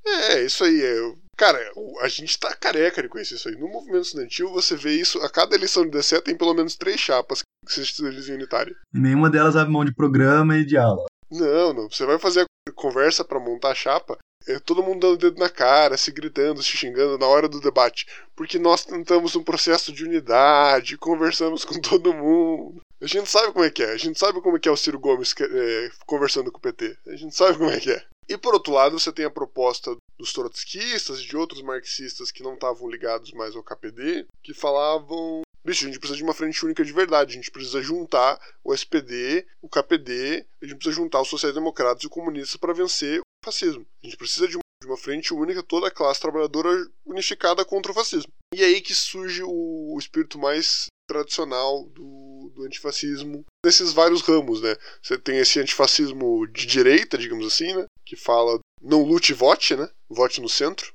[0.06, 0.82] É, isso aí.
[0.82, 0.96] É,
[1.38, 1.58] cara,
[2.02, 3.56] a gente tá careca de conhecer isso aí.
[3.56, 5.18] No movimento estudantil, você vê isso.
[5.22, 8.76] A cada eleição de DC tem pelo menos três chapas que se estudantil unitária.
[8.92, 11.06] Nenhuma delas abre mão de programa e de aula.
[11.32, 11.90] Não, não.
[11.90, 14.18] Você vai fazer a conversa para montar a chapa.
[14.46, 18.06] É todo mundo dando dedo na cara, se gritando, se xingando na hora do debate.
[18.36, 22.82] Porque nós tentamos um processo de unidade, conversamos com todo mundo.
[23.02, 23.92] A gente sabe como é que é.
[23.92, 26.98] A gente sabe como é que é o Ciro Gomes é, conversando com o PT.
[27.08, 28.04] A gente sabe como é que é.
[28.28, 32.44] E por outro lado, você tem a proposta dos trotskistas e de outros marxistas que
[32.44, 36.64] não estavam ligados mais ao KPD, que falavam Bicho, a gente precisa de uma frente
[36.66, 37.32] única de verdade.
[37.32, 42.10] A gente precisa juntar o SPD, o KPD, a gente precisa juntar os sociais-democratas e
[42.10, 43.86] comunistas para vencer o fascismo.
[44.04, 46.70] A gente precisa de uma, frente única, toda a classe trabalhadora
[47.06, 48.32] unificada contra o fascismo.
[48.54, 54.62] E é aí que surge o, espírito mais tradicional do, do antifascismo nesses vários ramos,
[54.62, 54.76] né?
[55.02, 57.86] Você tem esse antifascismo de direita, digamos assim, né?
[58.06, 59.90] Que fala não lute vote, né?
[60.10, 60.93] Vote no centro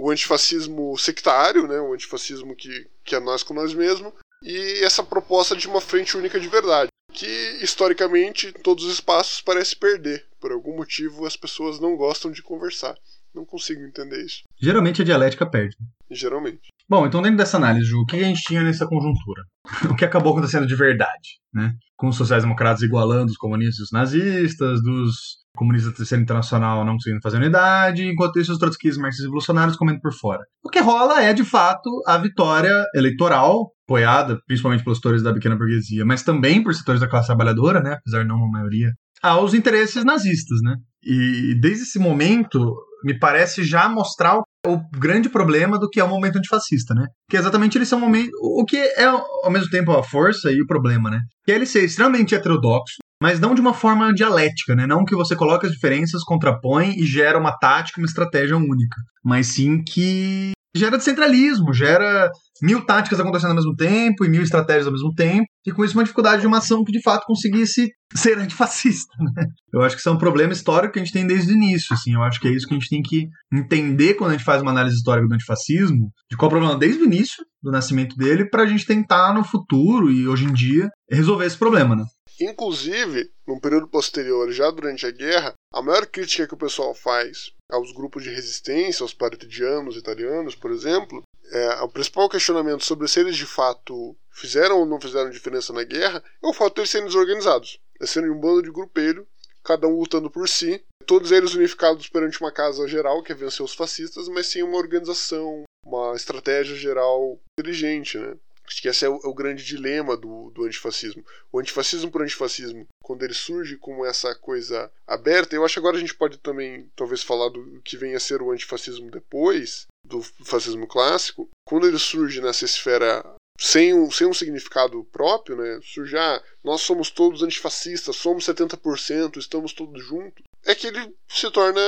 [0.00, 5.02] o antifascismo sectário, né, o antifascismo que, que é nós com nós mesmos, e essa
[5.02, 10.24] proposta de uma frente única de verdade, que historicamente em todos os espaços parece perder.
[10.40, 12.94] Por algum motivo as pessoas não gostam de conversar.
[13.34, 14.42] Não consigo entender isso.
[14.60, 15.76] Geralmente a dialética perde.
[16.10, 16.68] Geralmente.
[16.88, 19.44] Bom, então dentro dessa análise, Ju, o que a gente tinha nessa conjuntura?
[19.88, 21.74] o que acabou acontecendo de verdade, né?
[21.96, 26.94] Com os sociais-democratas igualando os comunistas e os nazistas, dos comunistas da terceira internacional não
[26.94, 30.42] conseguindo fazer unidade, enquanto isso os trotskistas, marxistas revolucionários comendo por fora.
[30.64, 35.56] O que rola é, de fato, a vitória eleitoral, apoiada principalmente pelos setores da pequena
[35.56, 39.52] burguesia, mas também por setores da classe trabalhadora, né, apesar de não uma maioria, aos
[39.54, 40.76] interesses nazistas, né?
[41.02, 46.04] E desde esse momento, me parece já mostrar o, o grande problema do que é
[46.04, 47.06] o momento antifascista, né?
[47.28, 48.30] Que exatamente ele ser um momento.
[48.42, 51.20] O que é, ao mesmo tempo, a força e o problema, né?
[51.44, 54.86] Que é ele ser extremamente heterodoxo, mas não de uma forma dialética, né?
[54.86, 59.48] Não que você coloque as diferenças, contrapõe e gera uma tática, uma estratégia única, mas
[59.48, 62.30] sim que gera descentralismo, gera
[62.62, 65.94] mil táticas acontecendo ao mesmo tempo e mil estratégias ao mesmo tempo, e com isso
[65.94, 69.12] uma dificuldade de uma ação que de fato conseguisse ser antifascista.
[69.18, 69.46] Né?
[69.72, 71.92] Eu acho que isso é um problema histórico que a gente tem desde o início.
[71.92, 74.44] Assim, eu acho que é isso que a gente tem que entender quando a gente
[74.44, 77.70] faz uma análise histórica do antifascismo, de qual é o problema desde o início do
[77.70, 81.96] nascimento dele, para a gente tentar no futuro e hoje em dia resolver esse problema.
[81.96, 82.04] Né?
[82.40, 87.52] Inclusive, num período posterior, já durante a guerra, a maior crítica que o pessoal faz
[87.70, 91.22] aos grupos de resistência, aos partidianos italianos, por exemplo,
[91.52, 95.84] é, o principal questionamento sobre se eles de fato fizeram ou não fizeram diferença na
[95.84, 99.26] guerra é o fato de eles serem desorganizados, de serem um bando de grupelho,
[99.62, 103.62] cada um lutando por si, todos eles unificados perante uma casa geral que é vencer
[103.62, 108.34] os fascistas, mas sem uma organização, uma estratégia geral inteligente, né?
[108.70, 111.24] Acho que esse é o, é o, grande dilema do, do antifascismo.
[111.50, 115.96] O antifascismo por antifascismo, quando ele surge como essa coisa aberta, eu acho que agora
[115.96, 120.22] a gente pode também, talvez, falar do que vem a ser o antifascismo depois, do
[120.44, 121.48] fascismo clássico.
[121.66, 123.24] Quando ele surge nessa esfera
[123.62, 125.80] sem um, sem um significado próprio, né?
[126.18, 130.42] Ah, nós somos todos antifascistas, somos 70%, estamos todos juntos.
[130.64, 131.80] É que ele se torna,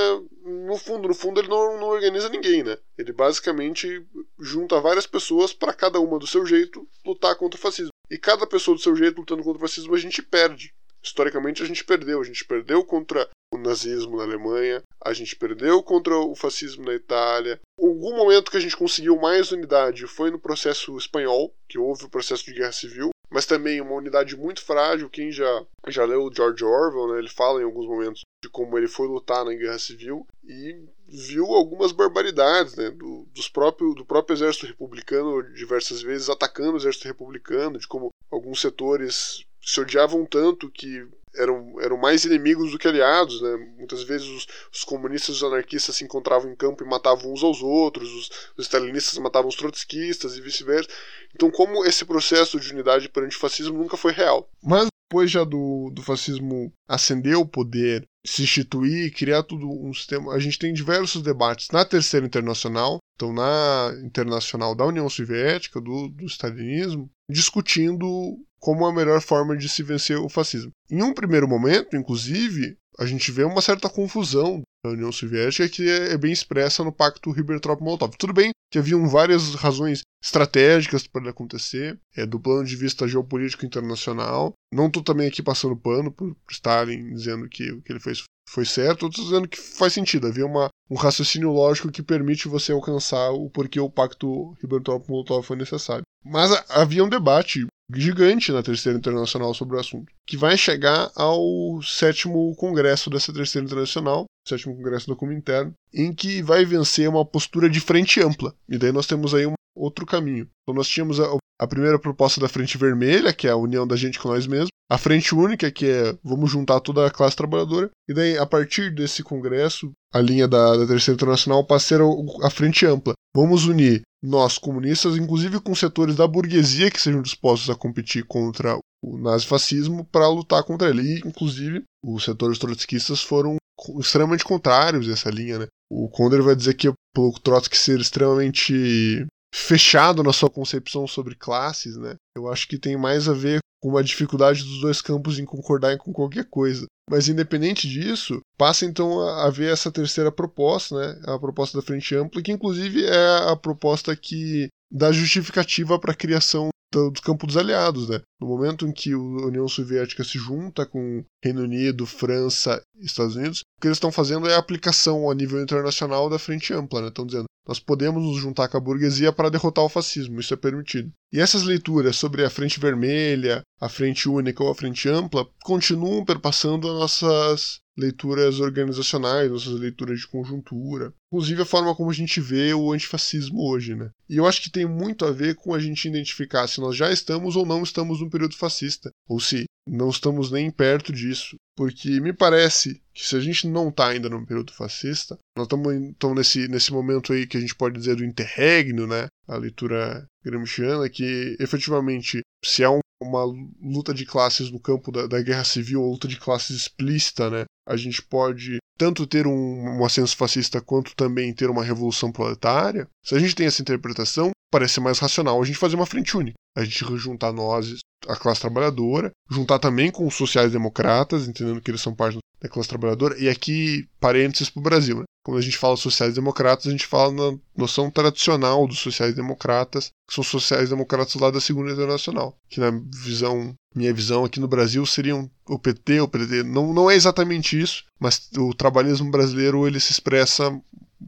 [0.45, 2.77] no fundo, no fundo ele não, não organiza ninguém, né?
[2.99, 4.05] Ele basicamente
[4.39, 7.93] junta várias pessoas para cada uma do seu jeito lutar contra o fascismo.
[8.11, 10.75] E cada pessoa do seu jeito lutando contra o fascismo a gente perde.
[11.03, 12.21] Historicamente a gente perdeu.
[12.21, 16.95] A gente perdeu contra o nazismo na Alemanha, a gente perdeu contra o fascismo na
[16.95, 17.61] Itália.
[17.79, 22.09] Algum momento que a gente conseguiu mais unidade foi no processo espanhol, que houve o
[22.09, 25.11] processo de guerra civil, mas também uma unidade muito frágil.
[25.11, 28.89] Quem já, já leu George Orwell, né, ele fala em alguns momentos de como ele
[28.89, 34.35] foi lutar na guerra civil e viu algumas barbaridades né, do, dos próprio, do próprio
[34.35, 40.71] exército republicano diversas vezes atacando o exército republicano, de como alguns setores se odiavam tanto
[40.71, 43.57] que eram, eram mais inimigos do que aliados, né?
[43.79, 47.43] Muitas vezes os, os, comunistas e os anarquistas se encontravam em campo e matavam uns
[47.43, 50.89] aos outros, os, os stalinistas matavam os trotskistas e vice-versa.
[51.35, 54.49] Então, como esse processo de unidade perante o fascismo nunca foi real.
[54.63, 60.33] Mas depois já do, do fascismo ascender o poder, se instituir, criar tudo um sistema,
[60.33, 66.09] a gente tem diversos debates na Terceira Internacional, então na Internacional da União Soviética, do,
[66.09, 70.71] do Stalinismo, discutindo como a melhor forma de se vencer o fascismo.
[70.89, 75.89] Em um primeiro momento, inclusive, a gente vê uma certa confusão da União Soviética que
[75.89, 78.17] é, é bem expressa no Pacto Ribbentrop-Molotov.
[78.17, 83.07] Tudo bem que haviam várias razões estratégicas para ele acontecer, é, do plano de vista
[83.07, 84.55] geopolítico internacional.
[84.73, 88.67] Não estou também aqui passando pano por Stalin dizendo que o que ele fez foi
[88.67, 90.27] certo, estou dizendo que faz sentido.
[90.27, 95.57] Havia uma, um raciocínio lógico que permite você alcançar o porquê o Pacto Ribbentrop-Molotov foi
[95.57, 96.03] necessário.
[96.23, 101.81] Mas havia um debate gigante na Terceira Internacional sobre o assunto, que vai chegar ao
[101.83, 107.71] sétimo congresso dessa Terceira Internacional, sétimo congresso do Comintern, em que vai vencer uma postura
[107.71, 108.55] de frente ampla.
[108.69, 110.47] E daí nós temos aí um outro caminho.
[110.63, 111.25] Então nós tínhamos a,
[111.61, 114.69] a primeira proposta da Frente Vermelha, que é a união da gente com nós mesmos,
[114.91, 118.95] a Frente Única, que é vamos juntar toda a classe trabalhadora, e daí a partir
[118.95, 123.15] desse congresso, a linha da, da Terceira Internacional passa a ser a Frente Ampla.
[123.35, 128.79] Vamos unir nós comunistas, inclusive com setores da burguesia que sejam dispostos a competir contra
[129.03, 131.03] o nazifascismo para lutar contra ele.
[131.03, 133.57] E, inclusive, os setores trotskistas foram
[133.99, 135.61] extremamente contrários a essa linha.
[135.61, 135.67] Né?
[135.91, 141.97] O Konder vai dizer que pelo Trotsky ser extremamente fechado na sua concepção sobre classes,
[141.97, 142.17] né?
[142.37, 145.99] Eu acho que tem mais a ver com uma dificuldade dos dois campos em concordar
[145.99, 146.87] com qualquer coisa.
[147.11, 151.21] Mas independente disso, passa então a ver essa terceira proposta, né?
[151.27, 156.17] A proposta da Frente Ampla, que inclusive é a proposta que dá justificativa para a
[156.17, 158.21] criação do campo dos aliados, né?
[158.41, 163.37] No momento em que a União Soviética se junta com Reino Unido, França e Estados
[163.37, 167.01] Unidos, o que eles estão fazendo é a aplicação a nível internacional da Frente Ampla,
[167.03, 167.09] né?
[167.09, 170.57] Estão dizendo, nós podemos nos juntar com a burguesia para derrotar o fascismo, isso é
[170.57, 171.11] permitido.
[171.33, 176.25] E essas leituras sobre a Frente Vermelha, a Frente Única ou a Frente Ampla continuam
[176.25, 182.41] perpassando as nossas leituras organizacionais, nossas leituras de conjuntura, inclusive a forma como a gente
[182.41, 184.11] vê o antifascismo hoje, né?
[184.29, 187.13] E eu acho que tem muito a ver com a gente identificar se nós já
[187.13, 192.21] estamos ou não estamos num período fascista, ou se não estamos nem perto disso, porque
[192.21, 196.35] me parece que se a gente não está ainda num período fascista, nós estamos então
[196.35, 199.27] nesse, nesse momento aí que a gente pode dizer do interregno, né?
[199.47, 203.45] A leitura gramsciana, que efetivamente, se há um, uma
[203.81, 207.65] luta de classes no campo da, da guerra civil, uma luta de classes explícita, né?
[207.89, 213.09] A gente pode tanto ter um, um ascenso fascista quanto também ter uma revolução proletária.
[213.25, 216.57] Se a gente tem essa interpretação, parece mais racional a gente fazer uma frente única.
[216.77, 222.01] A gente juntar nós, a classe trabalhadora, juntar também com os sociais-democratas, entendendo que eles
[222.01, 225.19] são parte da classe trabalhadora, e aqui parênteses para o Brasil.
[225.19, 225.25] Né?
[225.45, 230.45] Quando a gente fala sociais-democratas, a gente fala na noção tradicional dos sociais-democratas, que são
[230.45, 232.91] sociais-democratas lá da Segunda Internacional, que na
[233.25, 236.63] visão, minha visão aqui no Brasil seriam o PT, o PT.
[236.63, 240.73] Não, não é exatamente isso, mas o trabalhismo brasileiro ele se expressa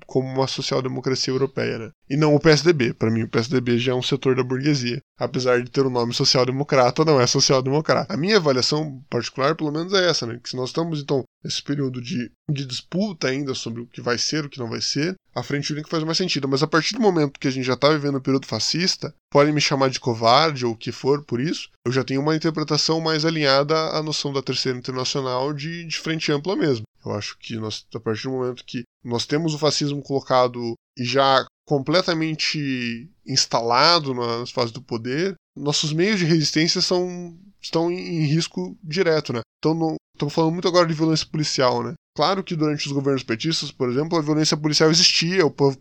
[0.07, 1.91] como uma social-democracia europeia, né?
[2.09, 2.93] E não o PSDB.
[2.95, 5.01] Para mim, o PSDB já é um setor da burguesia.
[5.19, 8.13] Apesar de ter o nome social-democrata, não é social-democrata.
[8.13, 10.39] A minha avaliação particular, pelo menos, é essa, né?
[10.43, 14.19] Que se nós estamos, então, nesse período de, de disputa ainda sobre o que vai
[14.19, 16.49] ser, o que não vai ser, a frente única faz mais sentido.
[16.49, 19.53] Mas a partir do momento que a gente já está vivendo o período fascista, podem
[19.53, 23.01] me chamar de covarde ou o que for por isso, eu já tenho uma interpretação
[23.01, 26.85] mais alinhada à noção da Terceira Internacional de, de frente ampla mesmo.
[27.05, 31.05] Eu acho que nós, a partir do momento que nós temos o fascismo colocado e
[31.05, 38.77] já completamente instalado nas fases do poder, nossos meios de resistência são, estão em risco
[38.83, 39.41] direto, né?
[39.59, 41.95] Então, estamos falando muito agora de violência policial, né?
[42.17, 45.77] Claro que durante os governos petistas, por exemplo, a violência policial existia, o povo,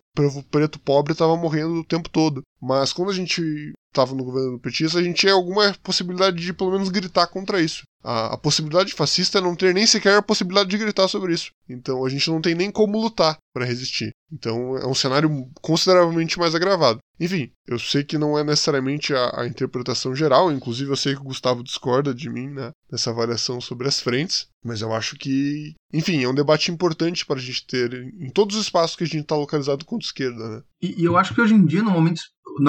[0.50, 2.42] preto pobre estava morrendo o tempo todo.
[2.64, 6.72] Mas quando a gente estava no governo petista, a gente tinha alguma possibilidade de pelo
[6.72, 7.82] menos gritar contra isso.
[8.02, 11.50] A, a, possibilidade fascista é não ter nem sequer a possibilidade de gritar sobre isso.
[11.68, 14.10] Então a gente não tem nem como lutar para resistir.
[14.32, 16.98] Então é um cenário consideravelmente mais agravado.
[17.20, 21.20] Enfim, eu sei que não é necessariamente a, a interpretação geral, inclusive eu sei que
[21.20, 25.74] o Gustavo discorda de mim né, nessa avaliação sobre as frentes, mas eu acho que,
[25.92, 29.06] enfim, é um debate importante para a gente ter em todos os espaços que a
[29.06, 30.48] gente está localizado contra a esquerda.
[30.48, 30.62] Né?
[30.82, 32.20] E, e eu acho que hoje em dia, no momento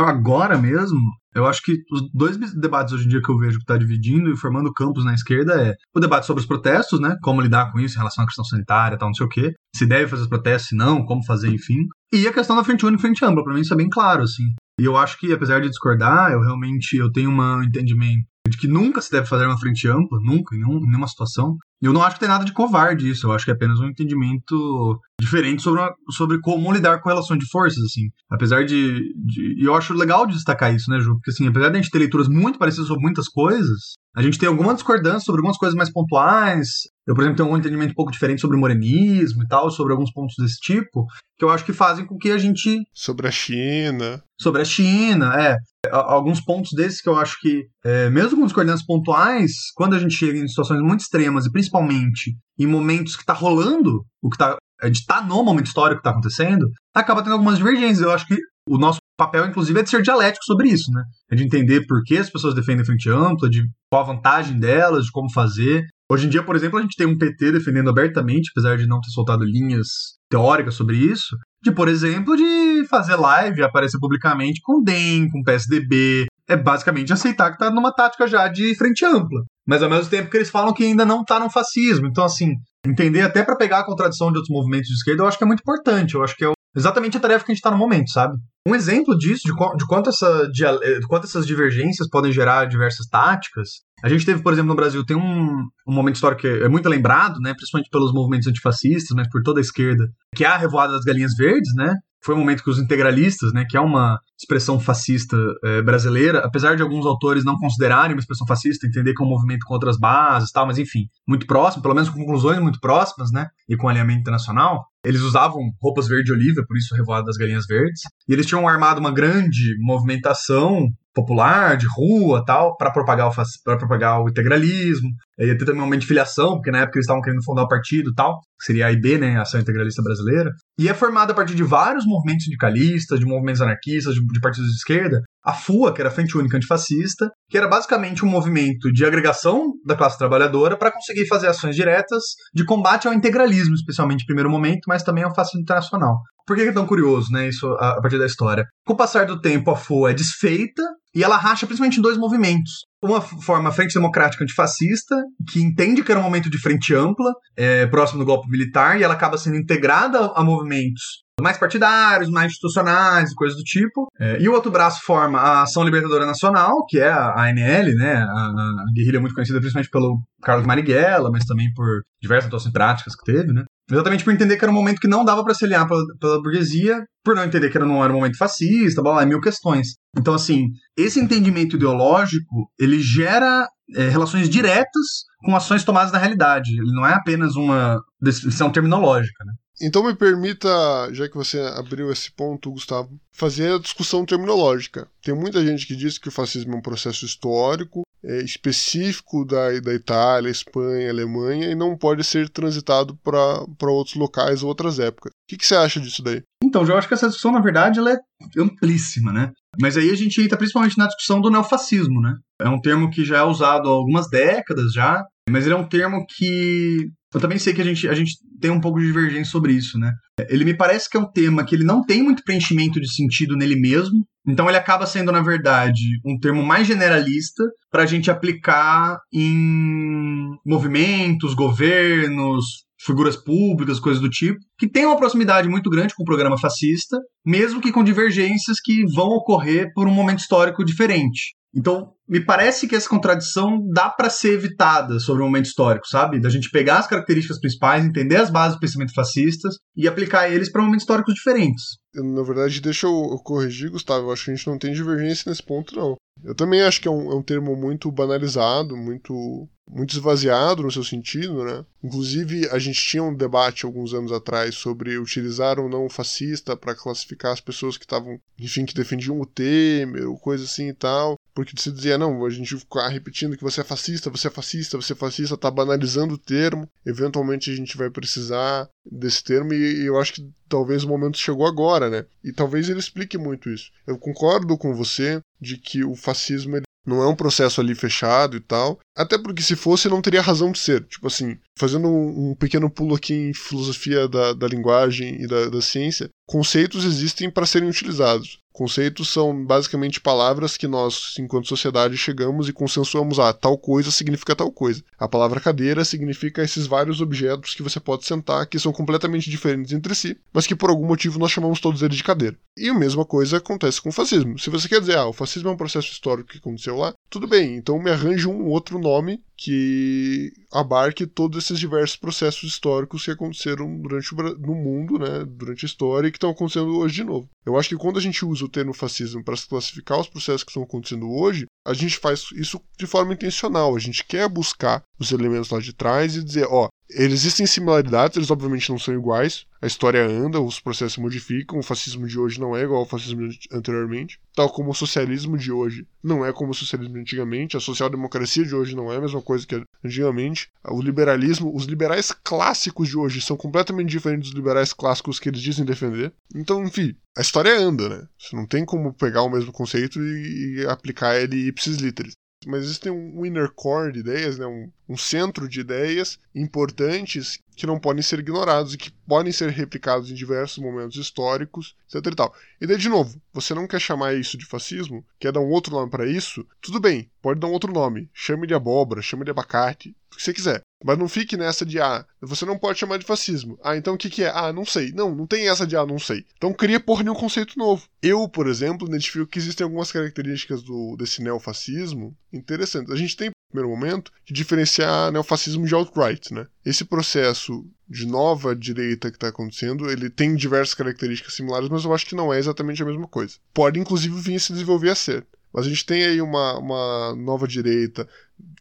[0.05, 0.99] agora mesmo,
[1.33, 4.31] eu acho que os dois debates hoje em dia que eu vejo que está dividindo
[4.31, 7.17] e formando campos na esquerda é o debate sobre os protestos, né?
[7.21, 9.53] Como lidar com isso em relação à questão sanitária tal, não sei o quê.
[9.75, 11.87] Se deve fazer os protestos, se não, como fazer, enfim.
[12.13, 14.23] E a questão da frente única e frente ampla, para mim isso é bem claro,
[14.23, 14.45] assim.
[14.79, 18.67] E eu acho que, apesar de discordar, eu realmente eu tenho um entendimento de que
[18.67, 21.57] nunca se deve fazer uma frente ampla, nunca, em, nenhum, em nenhuma situação.
[21.81, 23.87] Eu não acho que tem nada de covarde isso, eu acho que é apenas um
[23.87, 28.09] entendimento diferente sobre, uma, sobre como lidar com relação de forças, assim.
[28.29, 29.61] Apesar de, de.
[29.61, 31.13] E eu acho legal de destacar isso, né, Ju?
[31.15, 34.39] Porque, assim, apesar de a gente ter leituras muito parecidas sobre muitas coisas, a gente
[34.39, 36.67] tem alguma discordância sobre algumas coisas mais pontuais.
[37.05, 39.91] Eu, por exemplo, tenho um entendimento um pouco diferente sobre o morenismo e tal, sobre
[39.93, 41.05] alguns pontos desse tipo,
[41.37, 42.81] que eu acho que fazem com que a gente.
[42.93, 44.23] Sobre a China.
[44.39, 45.57] Sobre a China, é.
[45.91, 50.15] Alguns pontos desses que eu acho que, é, mesmo com discordâncias pontuais, quando a gente
[50.15, 54.57] chega em situações muito extremas, e principalmente em momentos que está rolando o que tá
[54.81, 58.01] a gente tá no momento histórico que está acontecendo, acaba tendo algumas divergências.
[58.01, 58.37] Eu acho que
[58.69, 61.01] o nosso papel, inclusive, é de ser dialético sobre isso, né?
[61.31, 65.05] É de entender por que as pessoas defendem frente ampla, de qual a vantagem delas,
[65.05, 65.85] de como fazer.
[66.11, 68.99] Hoje em dia, por exemplo, a gente tem um PT defendendo abertamente, apesar de não
[68.99, 69.87] ter soltado linhas
[70.29, 76.25] teóricas sobre isso, de, por exemplo, de fazer live, aparecer publicamente com DEM, com PSDB.
[76.47, 79.41] É basicamente aceitar que tá numa tática já de frente ampla.
[79.67, 82.07] Mas ao mesmo tempo que eles falam que ainda não tá no fascismo.
[82.07, 82.53] Então, assim,
[82.85, 85.47] entender até para pegar a contradição de outros movimentos de esquerda, eu acho que é
[85.47, 86.13] muito importante.
[86.13, 88.37] Eu acho que é exatamente a tarefa que a gente está no momento, sabe?
[88.67, 92.65] Um exemplo disso, de, de, quanto essa, de, eh, de quanto essas divergências podem gerar
[92.65, 93.69] diversas táticas.
[94.05, 96.87] A gente teve, por exemplo, no Brasil, tem um, um momento histórico que é muito
[96.87, 100.93] lembrado, né, principalmente pelos movimentos antifascistas, mas por toda a esquerda, que é a Revoada
[100.93, 101.91] das Galinhas Verdes, né,
[102.23, 106.75] foi um momento que os integralistas, né, que é uma expressão fascista é, brasileira, apesar
[106.75, 109.97] de alguns autores não considerarem uma expressão fascista, entender que é um movimento com outras
[109.97, 113.89] bases, tal, mas enfim, muito próximo, pelo menos com conclusões muito próximas, né, e com
[113.89, 114.85] alinhamento internacional.
[115.03, 118.99] Eles usavam roupas verde oliva, por isso revoada das galinhas verdes, e eles tinham armado
[118.99, 125.09] uma grande movimentação popular, de rua tal, para propagar, o, propagar o integralismo.
[125.39, 127.67] Ia ter também um momento de filiação, porque na época eles estavam querendo fundar o
[127.67, 130.51] partido tal, seria a IB, né, Ação Integralista Brasileira.
[130.77, 134.69] E é formada a partir de vários movimentos sindicalistas, de movimentos anarquistas, de, de partidos
[134.69, 135.21] de esquerda.
[135.45, 139.73] A FUA, que era a Frente Única Antifascista, que era basicamente um movimento de agregação
[139.85, 142.23] da classe trabalhadora para conseguir fazer ações diretas
[142.53, 146.17] de combate ao integralismo, especialmente primeiro momento, mas também ao fascismo internacional.
[146.47, 148.65] Por que é tão curioso, né, isso a, a partir da história?
[148.85, 150.83] Com o passar do tempo, a FUA é desfeita
[151.13, 152.71] e ela racha principalmente em dois movimentos.
[153.01, 155.15] Uma forma frente democrática antifascista,
[155.51, 159.03] que entende que era um momento de frente ampla, é, próximo do golpe militar, e
[159.03, 164.07] ela acaba sendo integrada a movimentos mais partidários, mais institucionais e coisas do tipo.
[164.19, 168.15] É, e o outro braço forma a Ação Libertadora Nacional, que é a ANL, né?
[168.15, 173.15] A, a guerrilha muito conhecida principalmente pelo Carlos Marighella, mas também por diversas atuações práticas
[173.15, 173.63] que teve, né?
[173.91, 176.41] Exatamente por entender que era um momento que não dava para se aliar pela, pela,
[176.41, 179.89] burguesia, por não entender que era, não era um momento fascista, blá, blá, mil questões.
[180.17, 186.71] Então, assim, esse entendimento ideológico, ele gera é, relações diretas com ações tomadas na realidade.
[186.71, 189.53] Ele não é apenas uma decisão terminológica, né?
[189.81, 190.69] Então me permita,
[191.11, 195.07] já que você abriu esse ponto, Gustavo, fazer a discussão terminológica.
[195.21, 199.79] Tem muita gente que diz que o fascismo é um processo histórico, é, específico da,
[199.79, 205.31] da Itália, Espanha, Alemanha e não pode ser transitado para outros locais ou outras épocas.
[205.31, 206.41] O que, que, você acha disso daí?
[206.63, 208.17] Então, eu acho que essa discussão, na verdade, ela é
[208.57, 209.51] amplíssima, né?
[209.79, 212.35] Mas aí a gente entra principalmente na discussão do neofascismo, né?
[212.59, 215.87] É um termo que já é usado há algumas décadas já, mas ele é um
[215.87, 219.51] termo que eu também sei que a gente, a gente tem um pouco de divergência
[219.51, 220.13] sobre isso, né?
[220.49, 223.57] Ele me parece que é um tema que ele não tem muito preenchimento de sentido
[223.57, 228.31] nele mesmo, então ele acaba sendo, na verdade, um termo mais generalista para a gente
[228.31, 236.15] aplicar em movimentos, governos, figuras públicas, coisas do tipo, que tem uma proximidade muito grande
[236.15, 240.85] com o programa fascista, mesmo que com divergências que vão ocorrer por um momento histórico
[240.85, 241.53] diferente.
[241.75, 246.39] Então, me parece que essa contradição dá para ser evitada sobre o momento histórico, sabe?
[246.39, 250.71] Da gente pegar as características principais, entender as bases do pensamento fascistas e aplicar eles
[250.71, 251.83] para momentos históricos diferentes.
[252.15, 254.27] Na verdade, deixa eu corrigir, Gustavo.
[254.27, 256.15] Eu acho que a gente não tem divergência nesse ponto, não.
[256.43, 260.91] Eu também acho que é um, é um termo muito banalizado, muito muito esvaziado no
[260.91, 261.85] seu sentido, né?
[262.03, 266.75] Inclusive, a gente tinha um debate alguns anos atrás sobre utilizar ou não o fascista
[266.75, 270.93] para classificar as pessoas que estavam, enfim, que defendiam o Temer, ou coisa assim e
[270.93, 271.37] tal.
[271.55, 274.97] Porque se dizia, não, a gente ficar repetindo que você é fascista, você é fascista,
[274.97, 276.87] você é fascista, tá banalizando o termo.
[277.05, 281.65] Eventualmente a gente vai precisar desse termo e, eu acho que talvez o momento chegou
[281.65, 282.25] agora, né?
[282.43, 283.89] E talvez ele explique muito isso.
[284.05, 288.59] Eu concordo com você de que o fascismo não é um processo ali fechado e
[288.59, 288.99] tal.
[289.15, 291.05] Até porque se fosse, não teria razão de ser.
[291.05, 295.81] Tipo assim, fazendo um, pequeno pulo aqui em filosofia da, da linguagem e da, da
[295.81, 298.59] ciência, conceitos existem para serem utilizados.
[298.75, 303.39] Conceitos são basicamente palavras que nós, enquanto sociedade, chegamos e consensuamos.
[303.39, 305.01] Ah, tal coisa significa tal coisa.
[305.17, 309.93] A palavra cadeira significa esses vários objetos que você pode sentar, que são completamente diferentes
[309.93, 312.57] entre si, mas que por algum motivo nós chamamos todos eles de cadeira.
[312.75, 314.59] E a mesma coisa acontece com o fascismo.
[314.59, 317.47] Se você quer dizer, ah, o fascismo é um processo histórico que aconteceu lá, tudo
[317.47, 323.31] bem, então me arranje um outro nome que abarque todos esses diversos processos históricos que
[323.31, 327.23] aconteceram durante o, no mundo, né, durante a história e que estão acontecendo hoje de
[327.23, 327.49] novo.
[327.65, 330.71] Eu acho que quando a gente usa o termo fascismo para classificar os processos que
[330.71, 333.95] estão acontecendo hoje, a gente faz isso de forma intencional.
[333.95, 338.49] A gente quer buscar os elementos lá de trás e dizer, ó, Existem similaridades, eles
[338.49, 339.65] obviamente não são iguais.
[339.79, 341.77] A história anda, os processos modificam.
[341.77, 344.39] O fascismo de hoje não é igual ao fascismo anteriormente.
[344.55, 347.77] Tal como o socialismo de hoje não é como o socialismo antigamente.
[347.77, 350.69] A social-democracia de hoje não é a mesma coisa que antigamente.
[350.83, 355.61] O liberalismo, os liberais clássicos de hoje são completamente diferentes dos liberais clássicos que eles
[355.61, 356.33] dizem defender.
[356.55, 358.27] Então, enfim, a história anda, né?
[358.39, 362.33] Você não tem como pegar o mesmo conceito e, e aplicar ele ipsis literis
[362.65, 364.65] mas existem um inner core de ideias, né?
[364.65, 369.69] um, um centro de ideias importantes que não podem ser ignorados e que podem ser
[369.69, 372.55] replicados em diversos momentos históricos, etc e tal.
[372.79, 375.93] E daí, de novo, você não quer chamar isso de fascismo, quer dar um outro
[375.93, 378.29] nome para isso, tudo bem, pode dar um outro nome.
[378.33, 380.81] Chame de abóbora, chame de abacate, o que você quiser.
[381.05, 383.77] Mas não fique nessa de, ah, você não pode chamar de fascismo.
[383.83, 384.49] Ah, então o que, que é?
[384.49, 385.11] Ah, não sei.
[385.11, 386.43] Não, não tem essa de, ah, não sei.
[386.57, 388.07] Então cria porra nenhum conceito novo.
[388.23, 393.13] Eu, por exemplo, identifico que existem algumas características do, desse neofascismo interessantes.
[393.13, 396.53] A gente tem primeiro momento, de diferenciar neofascismo de alt-right.
[396.53, 396.65] Né?
[396.85, 402.13] Esse processo de nova direita que está acontecendo, ele tem diversas características similares, mas eu
[402.13, 403.55] acho que não é exatamente a mesma coisa.
[403.73, 405.45] Pode, inclusive, vir a se desenvolver a ser.
[405.75, 408.25] Mas a gente tem aí uma, uma nova direita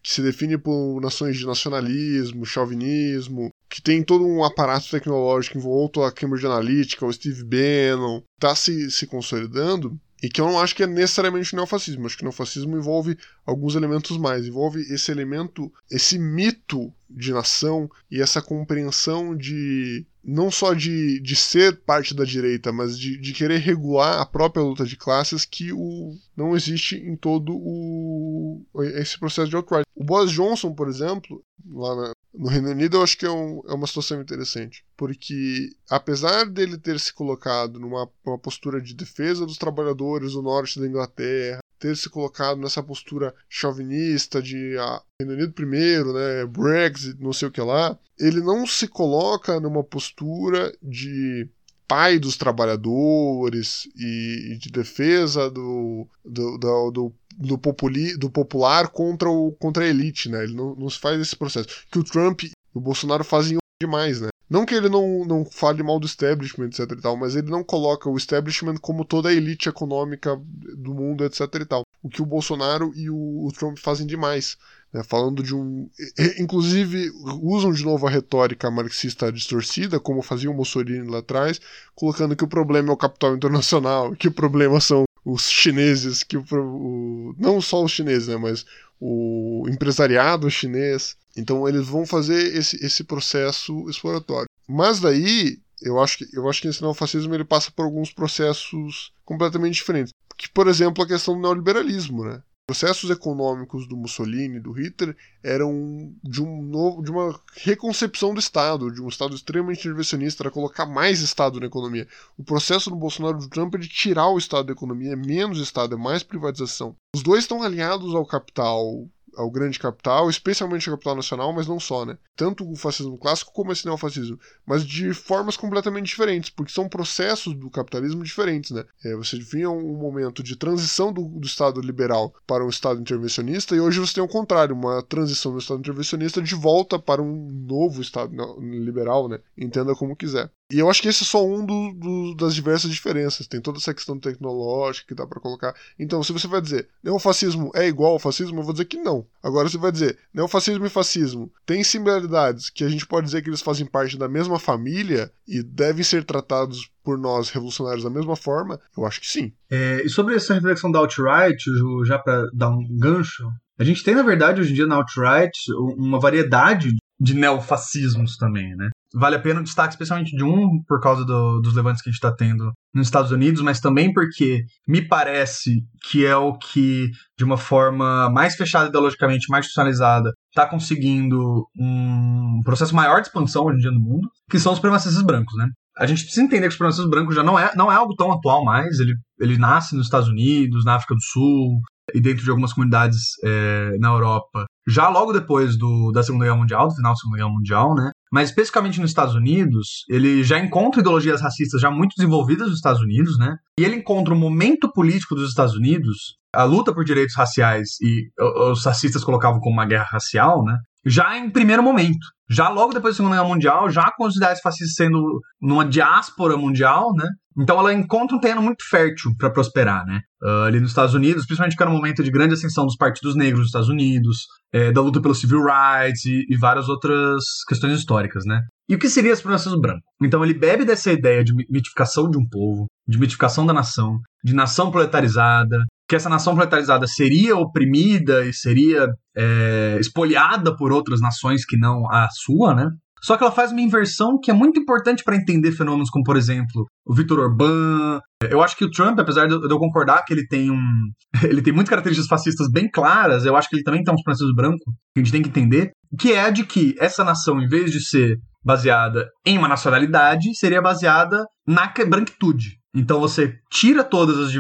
[0.01, 6.05] que se define por nações de nacionalismo, chauvinismo, que tem todo um aparato tecnológico envolto
[6.05, 10.76] a Cambridge Analytica, o Steve Bannon, está se, se consolidando, e que eu não acho
[10.76, 12.07] que é necessariamente o neofascismo.
[12.07, 14.47] Acho que o neofascismo envolve alguns elementos mais.
[14.47, 21.36] Envolve esse elemento, esse mito de nação e essa compreensão de não só de, de
[21.36, 25.72] ser parte da direita, mas de, de querer regular a própria luta de classes que
[25.72, 28.64] o, não existe em todo o,
[28.96, 29.84] esse processo de alt-right.
[29.94, 33.60] O Boris Johnson, por exemplo, lá na, no Reino Unido, eu acho que é, um,
[33.68, 38.08] é, uma situação interessante, porque apesar dele ter se colocado numa
[38.42, 44.41] postura de defesa dos trabalhadores do norte da Inglaterra, ter se colocado nessa postura chauvinista
[44.41, 48.89] de ah, Reino Unido primeiro, né, Brexit, não sei o que lá, ele não se
[48.89, 51.47] coloca numa postura de
[51.87, 59.28] pai dos trabalhadores e, de defesa do, do, do, do do, populi, do popular contra,
[59.28, 60.45] o, contra a elite, né?
[60.45, 61.68] Ele não, não se faz esse processo.
[61.91, 64.28] Que o Trump e o Bolsonaro fazem demais, né?
[64.49, 67.64] Não que ele não, não fale mal do establishment, etc e tal, mas ele não
[67.64, 70.40] coloca o establishment como toda a elite econômica
[70.76, 71.84] do mundo, etc e tal.
[72.03, 74.57] o que o Bolsonaro e o, o Trump fazem demais.
[74.92, 75.90] Né, falando de um.
[76.38, 77.11] Inclusive,
[77.42, 81.61] usam de novo a retórica marxista distorcida, como fazia o Mussolini lá atrás,
[81.97, 86.36] colocando que o problema é o capital internacional, que o problema são os chineses, que
[86.36, 88.64] o, o não só os chineses, né, mas
[89.01, 91.16] o empresariado chinês.
[91.37, 94.49] Então eles vão fazer esse, esse processo exploratório.
[94.68, 99.12] Mas daí, eu acho que eu acho que esse neofascismo ele passa por alguns processos
[99.24, 100.12] completamente diferentes.
[100.37, 102.43] Que, por exemplo, a questão do neoliberalismo, né?
[102.66, 108.91] processos econômicos do Mussolini, do Hitler, eram de, um novo, de uma reconcepção do Estado,
[108.91, 112.09] de um Estado extremamente intervencionista, para colocar mais Estado na economia.
[112.39, 115.59] O processo do Bolsonaro do Trump é de tirar o Estado da economia, é menos
[115.59, 116.97] Estado, é mais privatização.
[117.14, 119.07] Os dois estão alinhados ao capital
[119.37, 122.16] ao grande capital, especialmente ao capital nacional, mas não só, né?
[122.37, 127.55] Tanto o fascismo clássico como esse neofascismo, mas de formas completamente diferentes, porque são processos
[127.55, 128.85] do capitalismo diferentes, né?
[129.05, 133.74] É, você vinha um momento de transição do, do, Estado liberal para um Estado intervencionista,
[133.74, 137.49] e hoje você tem o contrário, uma transição do Estado intervencionista de volta para um
[137.51, 139.39] novo Estado liberal, né?
[139.57, 140.51] Entenda como quiser.
[140.72, 143.46] E eu acho que esse é só um do, do, das diversas diferenças.
[143.46, 145.74] Tem toda essa questão tecnológica que dá para colocar.
[145.98, 149.26] Então, se você vai dizer neofascismo é igual ao fascismo, eu vou dizer que não.
[149.42, 153.50] Agora, você vai dizer neofascismo e fascismo têm similaridades que a gente pode dizer que
[153.50, 158.34] eles fazem parte da mesma família e devem ser tratados por nós revolucionários da mesma
[158.34, 159.52] forma, eu acho que sim.
[159.70, 161.62] É, e sobre essa reflexão da alt-right,
[162.06, 163.46] já para dar um gancho,
[163.78, 165.52] a gente tem, na verdade, hoje em dia na alt-right
[165.98, 168.90] uma variedade de neofascismos também, né?
[169.14, 172.12] Vale a pena o destaque, especialmente de um, por causa do, dos levantes que a
[172.12, 177.08] gente está tendo nos Estados Unidos, mas também porque me parece que é o que,
[177.38, 183.64] de uma forma mais fechada ideologicamente, mais institucionalizada, está conseguindo um processo maior de expansão
[183.64, 185.68] hoje em dia no mundo, que são os supremacistas brancos, né?
[185.96, 188.32] A gente precisa entender que os supremacistas brancos já não é, não é algo tão
[188.32, 191.80] atual mais, ele, ele nasce nos Estados Unidos, na África do Sul,
[192.12, 196.56] e dentro de algumas comunidades é, na Europa, já logo depois do, da Segunda Guerra
[196.56, 198.10] Mundial, do final da Segunda Guerra Mundial, né?
[198.35, 203.01] Mas especificamente nos Estados Unidos, ele já encontra ideologias racistas já muito desenvolvidas nos Estados
[203.01, 203.55] Unidos, né?
[203.78, 208.28] E ele encontra o momento político dos Estados Unidos, a luta por direitos raciais e
[208.72, 210.76] os racistas colocavam como uma guerra racial, né?
[211.07, 212.26] Já em primeiro momento.
[212.50, 216.57] Já logo depois da Segunda Guerra Mundial, já com as ideias fascistas sendo numa diáspora
[216.57, 217.26] mundial, né?
[217.57, 220.20] Então ela encontra um terreno muito fértil para prosperar, né?
[220.42, 223.34] Uh, ali nos Estados Unidos, principalmente que era um momento de grande ascensão dos partidos
[223.34, 227.98] negros nos Estados Unidos, é, da luta pelo civil rights e, e, várias outras questões
[227.98, 228.61] históricas, né?
[228.88, 230.02] E o que seria a supremacismo branco?
[230.22, 234.52] Então ele bebe dessa ideia de mitificação de um povo, de mitificação da nação, de
[234.52, 235.78] nação proletarizada,
[236.09, 242.11] que essa nação proletarizada seria oprimida e seria é, espoliada por outras nações que não
[242.11, 242.88] a sua, né?
[243.24, 246.36] Só que ela faz uma inversão que é muito importante para entender fenômenos como, por
[246.36, 248.20] exemplo, o Vitor Orbán.
[248.50, 251.09] Eu acho que o Trump, apesar de eu concordar que ele tem um.
[251.42, 254.55] ele tem muitas características fascistas bem claras, eu acho que ele também tem um supremacismo
[254.55, 254.84] branco,
[255.14, 258.07] que a gente tem que entender, que é de que essa nação, em vez de
[258.07, 262.78] ser baseada em uma nacionalidade, seria baseada na branquitude.
[262.95, 264.55] Então você tira todas as,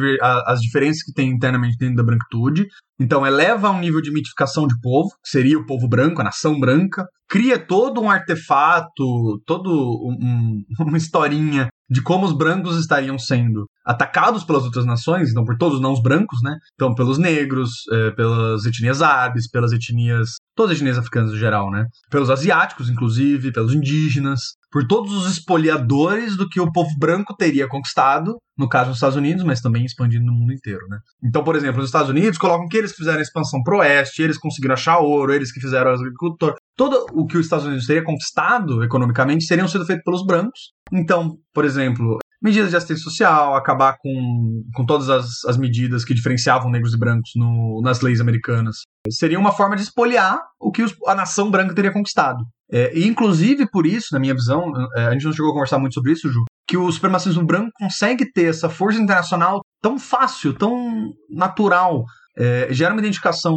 [0.46, 2.66] as diferenças que tem internamente dentro da branquitude,
[2.98, 6.58] então eleva um nível de mitificação de povo, que seria o povo branco, a nação
[6.58, 13.66] branca, cria todo um artefato, todo um, uma historinha de como os brancos estariam sendo
[13.84, 16.56] atacados pelas outras nações, então por todos os não brancos, né?
[16.74, 21.70] Então pelos negros, é, pelas etnias árabes, pelas etnias, todas as etnias africanas em geral,
[21.70, 21.86] né?
[22.10, 24.40] Pelos asiáticos, inclusive, pelos indígenas,
[24.74, 29.16] por todos os espoliadores do que o povo branco teria conquistado, no caso dos Estados
[29.16, 30.98] Unidos, mas também expandindo no mundo inteiro, né?
[31.22, 34.36] Então, por exemplo, os Estados Unidos colocam que eles fizeram a expansão pro oeste, eles
[34.36, 38.02] conseguiram achar ouro, eles que fizeram as agricultura, todo o que os Estados Unidos teria
[38.02, 40.72] conquistado economicamente seriam sido feito pelos brancos.
[40.92, 46.14] Então, por exemplo, medidas de assistência social, acabar com, com todas as, as medidas que
[46.14, 48.78] diferenciavam negros e brancos no, nas leis americanas.
[49.08, 52.44] Seria uma forma de espoliar o que os, a nação branca teria conquistado.
[52.72, 55.78] É, e inclusive por isso, na minha visão, é, a gente não chegou a conversar
[55.78, 60.54] muito sobre isso, Ju, que o supremacismo branco consegue ter essa força internacional tão fácil,
[60.54, 62.04] tão natural,
[62.36, 63.54] é, gera uma identificação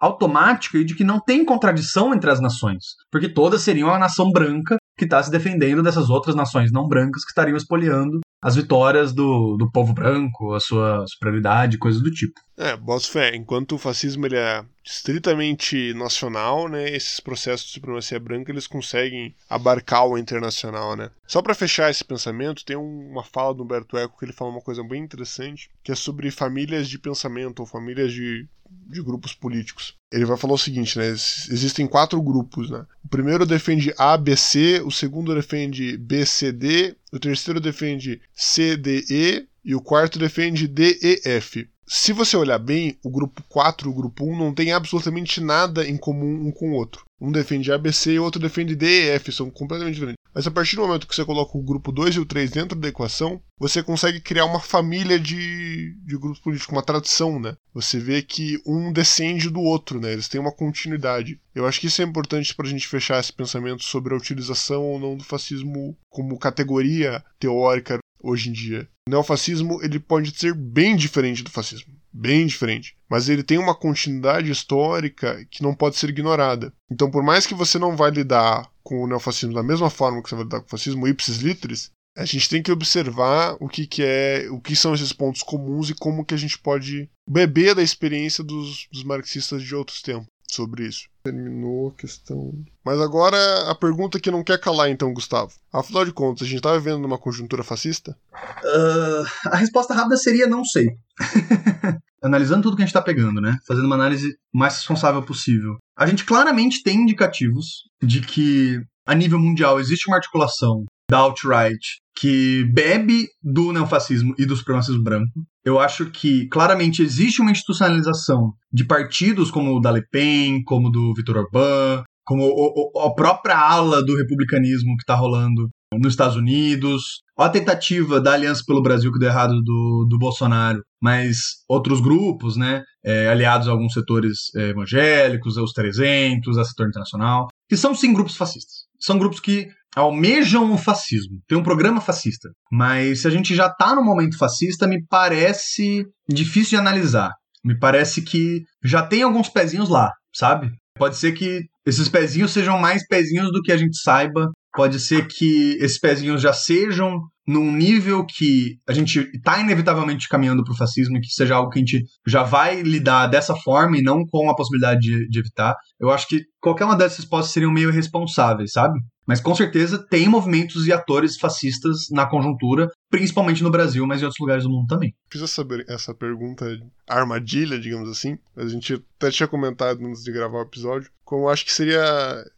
[0.00, 4.30] automática e de que não tem contradição entre as nações, porque todas seriam a nação
[4.30, 9.12] branca que está se defendendo dessas outras nações não brancas que estariam espoliando as vitórias
[9.12, 12.40] do, do povo branco, a sua superioridade, coisas do tipo.
[12.58, 13.36] É, boto fé.
[13.36, 19.32] Enquanto o fascismo ele é estritamente nacional, né, esses processos de supremacia branca eles conseguem
[19.48, 21.08] abarcar o internacional, né.
[21.24, 24.60] Só para fechar esse pensamento, tem uma fala do Humberto Eco que ele fala uma
[24.60, 29.94] coisa bem interessante, que é sobre famílias de pensamento ou famílias de de grupos políticos.
[30.12, 31.08] Ele vai falar o seguinte, né?
[31.08, 32.84] Existem quatro grupos, né?
[33.04, 40.18] O primeiro defende ABC, o segundo defende BCD, o terceiro defende CDE e o quarto
[40.18, 41.68] defende DEF.
[41.88, 45.88] Se você olhar bem, o grupo 4 e o grupo 1 não tem absolutamente nada
[45.88, 47.04] em comum um com o outro.
[47.20, 50.22] Um defende ABC e o outro defende D e F, são completamente diferentes.
[50.32, 52.78] Mas a partir do momento que você coloca o grupo 2 e o 3 dentro
[52.78, 57.56] da equação, você consegue criar uma família de, de grupos políticos, uma tradição, né?
[57.74, 60.12] Você vê que um descende do outro, né?
[60.12, 61.40] Eles têm uma continuidade.
[61.54, 64.84] Eu acho que isso é importante para a gente fechar esse pensamento sobre a utilização
[64.84, 68.88] ou não do fascismo como categoria teórica hoje em dia.
[69.08, 73.74] O neofascismo ele pode ser bem diferente do fascismo, bem diferente, mas ele tem uma
[73.74, 76.72] continuidade histórica que não pode ser ignorada.
[76.90, 80.28] Então, por mais que você não vai lidar com o neofascismo da mesma forma que
[80.28, 83.86] você vai lidar com o fascismo ipsis litteris, a gente tem que observar o que,
[83.86, 87.76] que é, o que são esses pontos comuns e como que a gente pode beber
[87.76, 91.08] da experiência dos, dos marxistas de outros tempos sobre isso.
[91.22, 92.52] Terminou a questão.
[92.84, 93.36] Mas agora
[93.70, 95.52] a pergunta que não quer calar, então, Gustavo.
[95.72, 98.16] Afinal de contas, a gente está vivendo numa conjuntura fascista?
[98.64, 100.86] Uh, a resposta rápida seria não sei.
[102.22, 103.56] Analisando tudo que a gente está pegando, né?
[103.66, 105.76] Fazendo uma análise mais responsável possível.
[105.96, 111.78] A gente claramente tem indicativos de que, a nível mundial, existe uma articulação da alt-right
[112.14, 115.30] que bebe do neofascismo e do supremacismo branco.
[115.68, 120.90] Eu acho que claramente existe uma institucionalização de partidos como o da Le Pen, como
[120.90, 126.14] do Vitor Orbán, como o, o, a própria ala do republicanismo que está rolando nos
[126.14, 131.36] Estados Unidos, a tentativa da Aliança pelo Brasil que deu errado do, do Bolsonaro, mas
[131.68, 137.48] outros grupos, né, é, aliados a alguns setores é, evangélicos, aos 300, a setor internacional,
[137.68, 138.87] que são sim grupos fascistas.
[139.00, 141.40] São grupos que almejam o fascismo.
[141.48, 142.48] Tem um programa fascista.
[142.70, 147.32] Mas se a gente já está no momento fascista, me parece difícil de analisar.
[147.64, 150.70] Me parece que já tem alguns pezinhos lá, sabe?
[150.96, 154.50] Pode ser que esses pezinhos sejam mais pezinhos do que a gente saiba.
[154.74, 160.62] Pode ser que esses pezinhos já sejam num nível que a gente está inevitavelmente caminhando
[160.62, 163.96] para o fascismo e que seja algo que a gente já vai lidar dessa forma
[163.96, 165.74] e não com a possibilidade de, de evitar.
[165.98, 169.00] Eu acho que qualquer uma dessas respostas seriam meio irresponsáveis, sabe?
[169.28, 174.24] Mas com certeza tem movimentos e atores fascistas na conjuntura, principalmente no Brasil, mas em
[174.24, 175.14] outros lugares do mundo também.
[175.30, 176.64] Fiz essa, essa pergunta
[177.06, 178.38] armadilha, digamos assim.
[178.56, 182.02] A gente até tinha comentado antes de gravar o episódio, como acho que seria.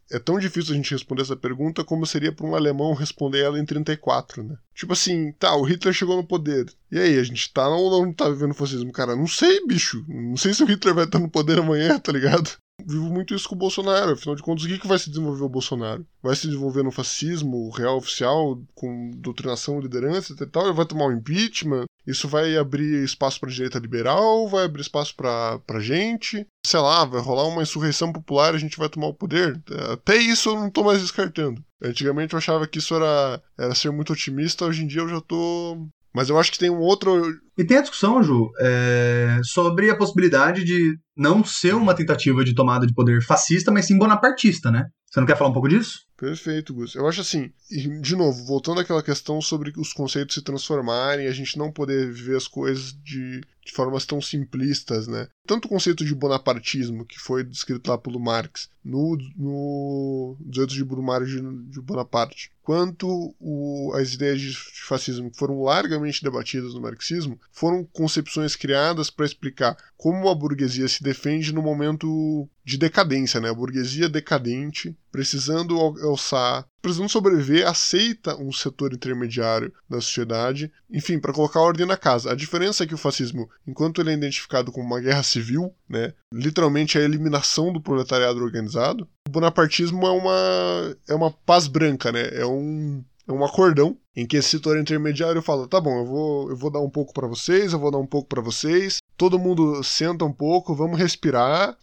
[0.09, 3.59] É tão difícil a gente responder essa pergunta como seria para um alemão responder ela
[3.59, 4.55] em 34, né?
[4.73, 6.71] Tipo assim, tá, o Hitler chegou no poder.
[6.89, 8.93] E aí, a gente tá ou não tá vivendo fascismo?
[8.93, 10.05] Cara, não sei, bicho.
[10.07, 12.49] Não sei se o Hitler vai estar no poder amanhã, tá ligado?
[12.87, 14.13] Vivo muito isso com o Bolsonaro.
[14.13, 16.05] Afinal de contas, o que, que vai se desenvolver o Bolsonaro?
[16.21, 20.65] Vai se desenvolver no fascismo real oficial, com doutrinação, liderança e tal?
[20.65, 21.85] Ele vai tomar um impeachment?
[22.05, 24.47] Isso vai abrir espaço para direita liberal?
[24.47, 26.45] Vai abrir espaço para gente?
[26.65, 29.61] Sei lá, vai rolar uma insurreição popular e a gente vai tomar o poder?
[29.91, 31.63] Até isso eu não tô mais descartando.
[31.81, 35.21] Antigamente eu achava que isso era, era ser muito otimista, hoje em dia eu já
[35.21, 37.21] tô mas eu acho que tem um outro.
[37.57, 42.55] E tem a discussão, Ju, é, sobre a possibilidade de não ser uma tentativa de
[42.55, 44.87] tomada de poder fascista, mas sim bonapartista, né?
[45.11, 46.05] Você não quer falar um pouco disso?
[46.15, 46.95] Perfeito, Gus.
[46.95, 51.57] Eu acho assim, de novo, voltando àquela questão sobre os conceitos se transformarem, a gente
[51.57, 55.27] não poder viver as coisas de, de formas tão simplistas, né?
[55.45, 60.85] Tanto o conceito de bonapartismo, que foi descrito lá pelo Marx, no, no 18 de
[60.85, 61.41] Brumário de,
[61.71, 64.55] de Bonaparte, quanto o, as ideias de
[64.87, 70.87] fascismo que foram largamente debatidas no marxismo, foram concepções criadas para explicar como a burguesia
[70.87, 73.49] se defende no momento de decadência, né?
[73.49, 81.33] A burguesia decadente, precisando alçar, precisando sobreviver, aceita um setor intermediário da sociedade, enfim, para
[81.33, 82.31] colocar ordem na casa.
[82.31, 86.13] A diferença é que o fascismo, enquanto ele é identificado como uma guerra civil, né,
[86.33, 92.11] literalmente é a eliminação do proletariado organizado, o bonapartismo é uma é uma paz branca,
[92.11, 92.29] né?
[92.33, 96.49] É um é um acordão em que esse setor intermediário fala: tá bom, eu vou,
[96.49, 99.39] eu vou dar um pouco para vocês, eu vou dar um pouco para vocês, todo
[99.39, 101.77] mundo senta um pouco, vamos respirar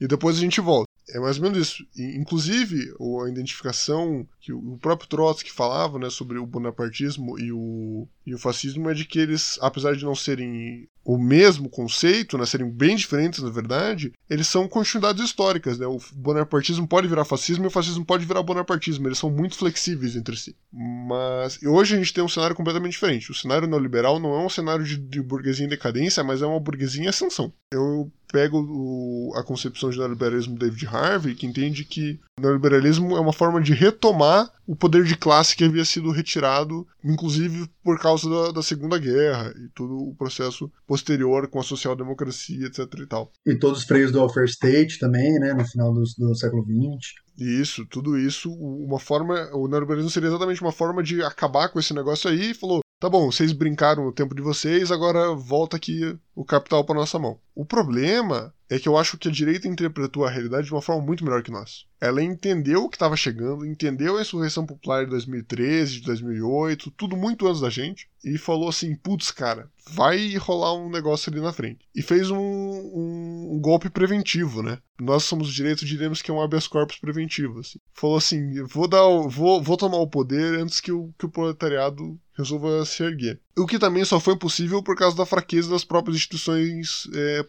[0.00, 0.86] e depois a gente volta.
[1.08, 1.86] É mais ou menos isso.
[1.96, 2.92] Inclusive,
[3.24, 8.38] a identificação que o próprio Trotsky falava né, sobre o bonapartismo e o, e o
[8.38, 12.96] fascismo é de que eles, apesar de não serem o mesmo conceito, né, serem bem
[12.96, 15.78] diferentes na verdade, eles são continuidades históricas.
[15.78, 15.86] Né?
[15.86, 19.06] O bonapartismo pode virar fascismo e o fascismo pode virar bonapartismo.
[19.06, 20.56] Eles são muito flexíveis entre si.
[20.72, 23.30] Mas hoje a gente tem um cenário completamente diferente.
[23.30, 26.58] O cenário neoliberal não é um cenário de, de burguesia em decadência, mas é uma
[26.58, 27.52] burguesia em ascensão.
[27.72, 33.20] Eu pego o, a concepção de neoliberalismo David Harvey, que entende que o neoliberalismo é
[33.20, 38.28] uma forma de retomar o poder de classe que havia sido retirado, inclusive por causa
[38.28, 42.80] da, da Segunda Guerra e todo o processo posterior com a social-democracia, etc.
[42.98, 43.32] e tal.
[43.46, 47.14] E todos os freios do welfare state também, né, no final do, do século XX.
[47.38, 49.48] Isso, tudo isso, uma forma.
[49.54, 53.08] O neoliberalismo seria exatamente uma forma de acabar com esse negócio aí e falou: tá
[53.08, 57.38] bom, vocês brincaram no tempo de vocês, agora volta aqui o capital para nossa mão.
[57.54, 61.04] O problema é que eu acho que a direita interpretou a realidade de uma forma
[61.04, 61.86] muito melhor que nós.
[62.00, 67.16] Ela entendeu o que estava chegando, entendeu a insurreição popular de 2013, de 2008, tudo
[67.16, 71.52] muito antes da gente, e falou assim: putz, cara, vai rolar um negócio ali na
[71.52, 71.86] frente.
[71.94, 74.78] E fez um, um, um golpe preventivo, né?
[74.98, 77.60] Nós somos direitos, diremos que é um habeas corpus preventivo.
[77.60, 77.78] Assim.
[77.94, 82.18] Falou assim: vou, dar, vou, vou tomar o poder antes que o, que o proletariado
[82.36, 83.40] resolva se erguer.
[83.56, 87.46] O que também só foi possível por causa da fraqueza das próprias instituições é,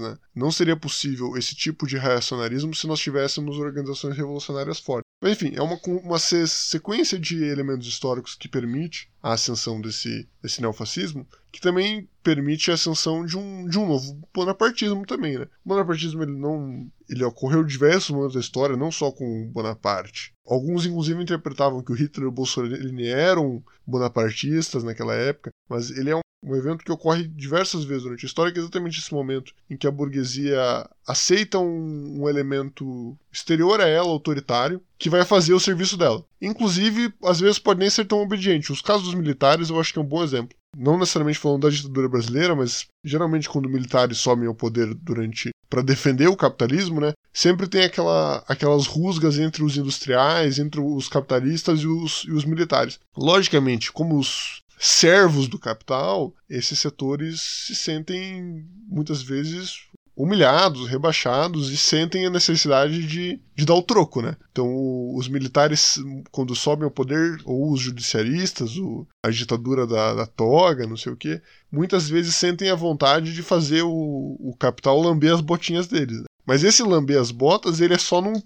[0.00, 0.18] né?
[0.34, 5.08] Não seria possível esse tipo de reacionarismo se nós tivéssemos organizações revolucionárias fortes.
[5.22, 10.60] Mas enfim, é uma, uma sequência de elementos históricos que permite a ascensão desse, desse
[10.60, 15.46] neofascismo, que também permite a ascensão de um, de um novo bonapartismo também, né?
[15.64, 20.32] O bonapartismo ele não ele ocorreu diversos momentos da história, não só com Bonaparte.
[20.46, 26.10] Alguns, inclusive, interpretavam que o Hitler e o Mussolini eram bonapartistas naquela época, mas ele
[26.10, 29.12] é um, um evento que ocorre diversas vezes durante a história, que é exatamente esse
[29.12, 35.24] momento em que a burguesia aceita um, um elemento exterior a ela, autoritário, que vai
[35.24, 36.24] fazer o serviço dela.
[36.40, 38.72] Inclusive, às vezes pode nem ser tão obediente.
[38.72, 40.56] Os casos dos militares eu acho que é um bom exemplo.
[40.76, 45.82] Não necessariamente falando da ditadura brasileira, mas geralmente quando militares somem ao poder durante para
[45.82, 47.12] defender o capitalismo, né?
[47.32, 52.44] Sempre tem aquela, aquelas rusgas entre os industriais, entre os capitalistas e os, e os
[52.44, 53.00] militares.
[53.16, 61.76] Logicamente, como os servos do capital, esses setores se sentem muitas vezes humilhados, rebaixados e
[61.76, 64.36] sentem a necessidade de, de dar o troco, né?
[64.52, 64.66] Então,
[65.14, 65.98] os militares,
[66.30, 71.12] quando sobem ao poder, ou os judiciaristas, o, a ditadura da, da toga, não sei
[71.12, 75.88] o quê, muitas vezes sentem a vontade de fazer o, o capital lamber as botinhas
[75.88, 76.18] deles.
[76.18, 76.26] Né?
[76.46, 78.40] Mas esse lamber as botas, ele é só num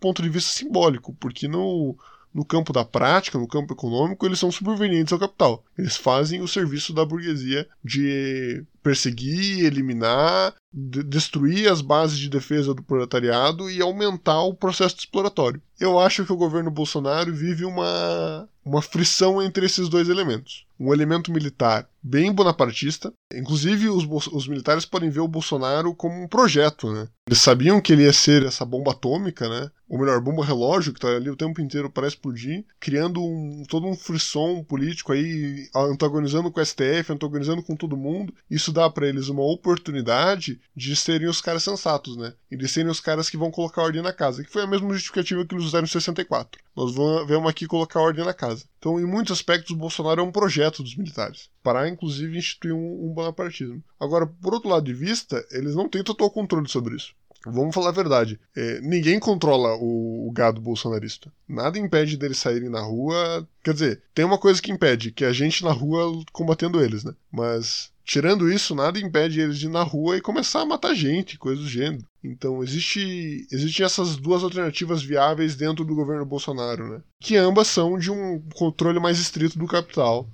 [0.00, 1.96] ponto de vista simbólico, porque no,
[2.34, 5.64] no campo da prática, no campo econômico, eles são subvenientes ao capital.
[5.78, 12.74] Eles fazem o serviço da burguesia de perseguir, eliminar, de destruir as bases de defesa
[12.74, 15.62] do proletariado e aumentar o processo exploratório.
[15.80, 20.66] Eu acho que o governo Bolsonaro vive uma, uma frição entre esses dois elementos.
[20.78, 26.28] Um elemento militar bem bonapartista, inclusive os, os militares podem ver o Bolsonaro como um
[26.28, 27.08] projeto, né?
[27.26, 29.70] Eles sabiam que ele ia ser essa bomba atômica, né?
[29.88, 33.86] Ou melhor, bomba relógio que tá ali o tempo inteiro para explodir, criando um, todo
[33.86, 38.34] um frisson político aí, antagonizando com o STF, antagonizando com todo mundo.
[38.50, 42.34] Isso dá para eles uma oportunidade de serem os caras sensatos, né?
[42.50, 44.92] E de serem os caras que vão colocar ordem na casa, que foi a mesma
[44.92, 46.60] justificativa que eles usaram em 64.
[46.76, 48.64] Nós vamos aqui colocar ordem na casa.
[48.78, 53.06] Então, em muitos aspectos, o Bolsonaro é um projeto dos militares, para inclusive instituir um,
[53.06, 53.82] um bonapartismo.
[53.98, 57.14] Agora, por outro lado de vista, eles não têm total controle sobre isso.
[57.46, 58.40] Vamos falar a verdade.
[58.56, 61.32] É, ninguém controla o, o, gado bolsonarista.
[61.46, 63.46] Nada impede deles saírem na rua.
[63.62, 67.04] Quer dizer, tem uma coisa que impede, que é a gente na rua combatendo eles,
[67.04, 67.14] né?
[67.30, 71.38] Mas Tirando isso, nada impede eles de ir na rua e começar a matar gente,
[71.38, 72.04] coisas do gênero.
[72.22, 77.02] Então, existe, existem essas duas alternativas viáveis dentro do governo Bolsonaro, né?
[77.18, 80.28] Que ambas são de um controle mais estrito do capital,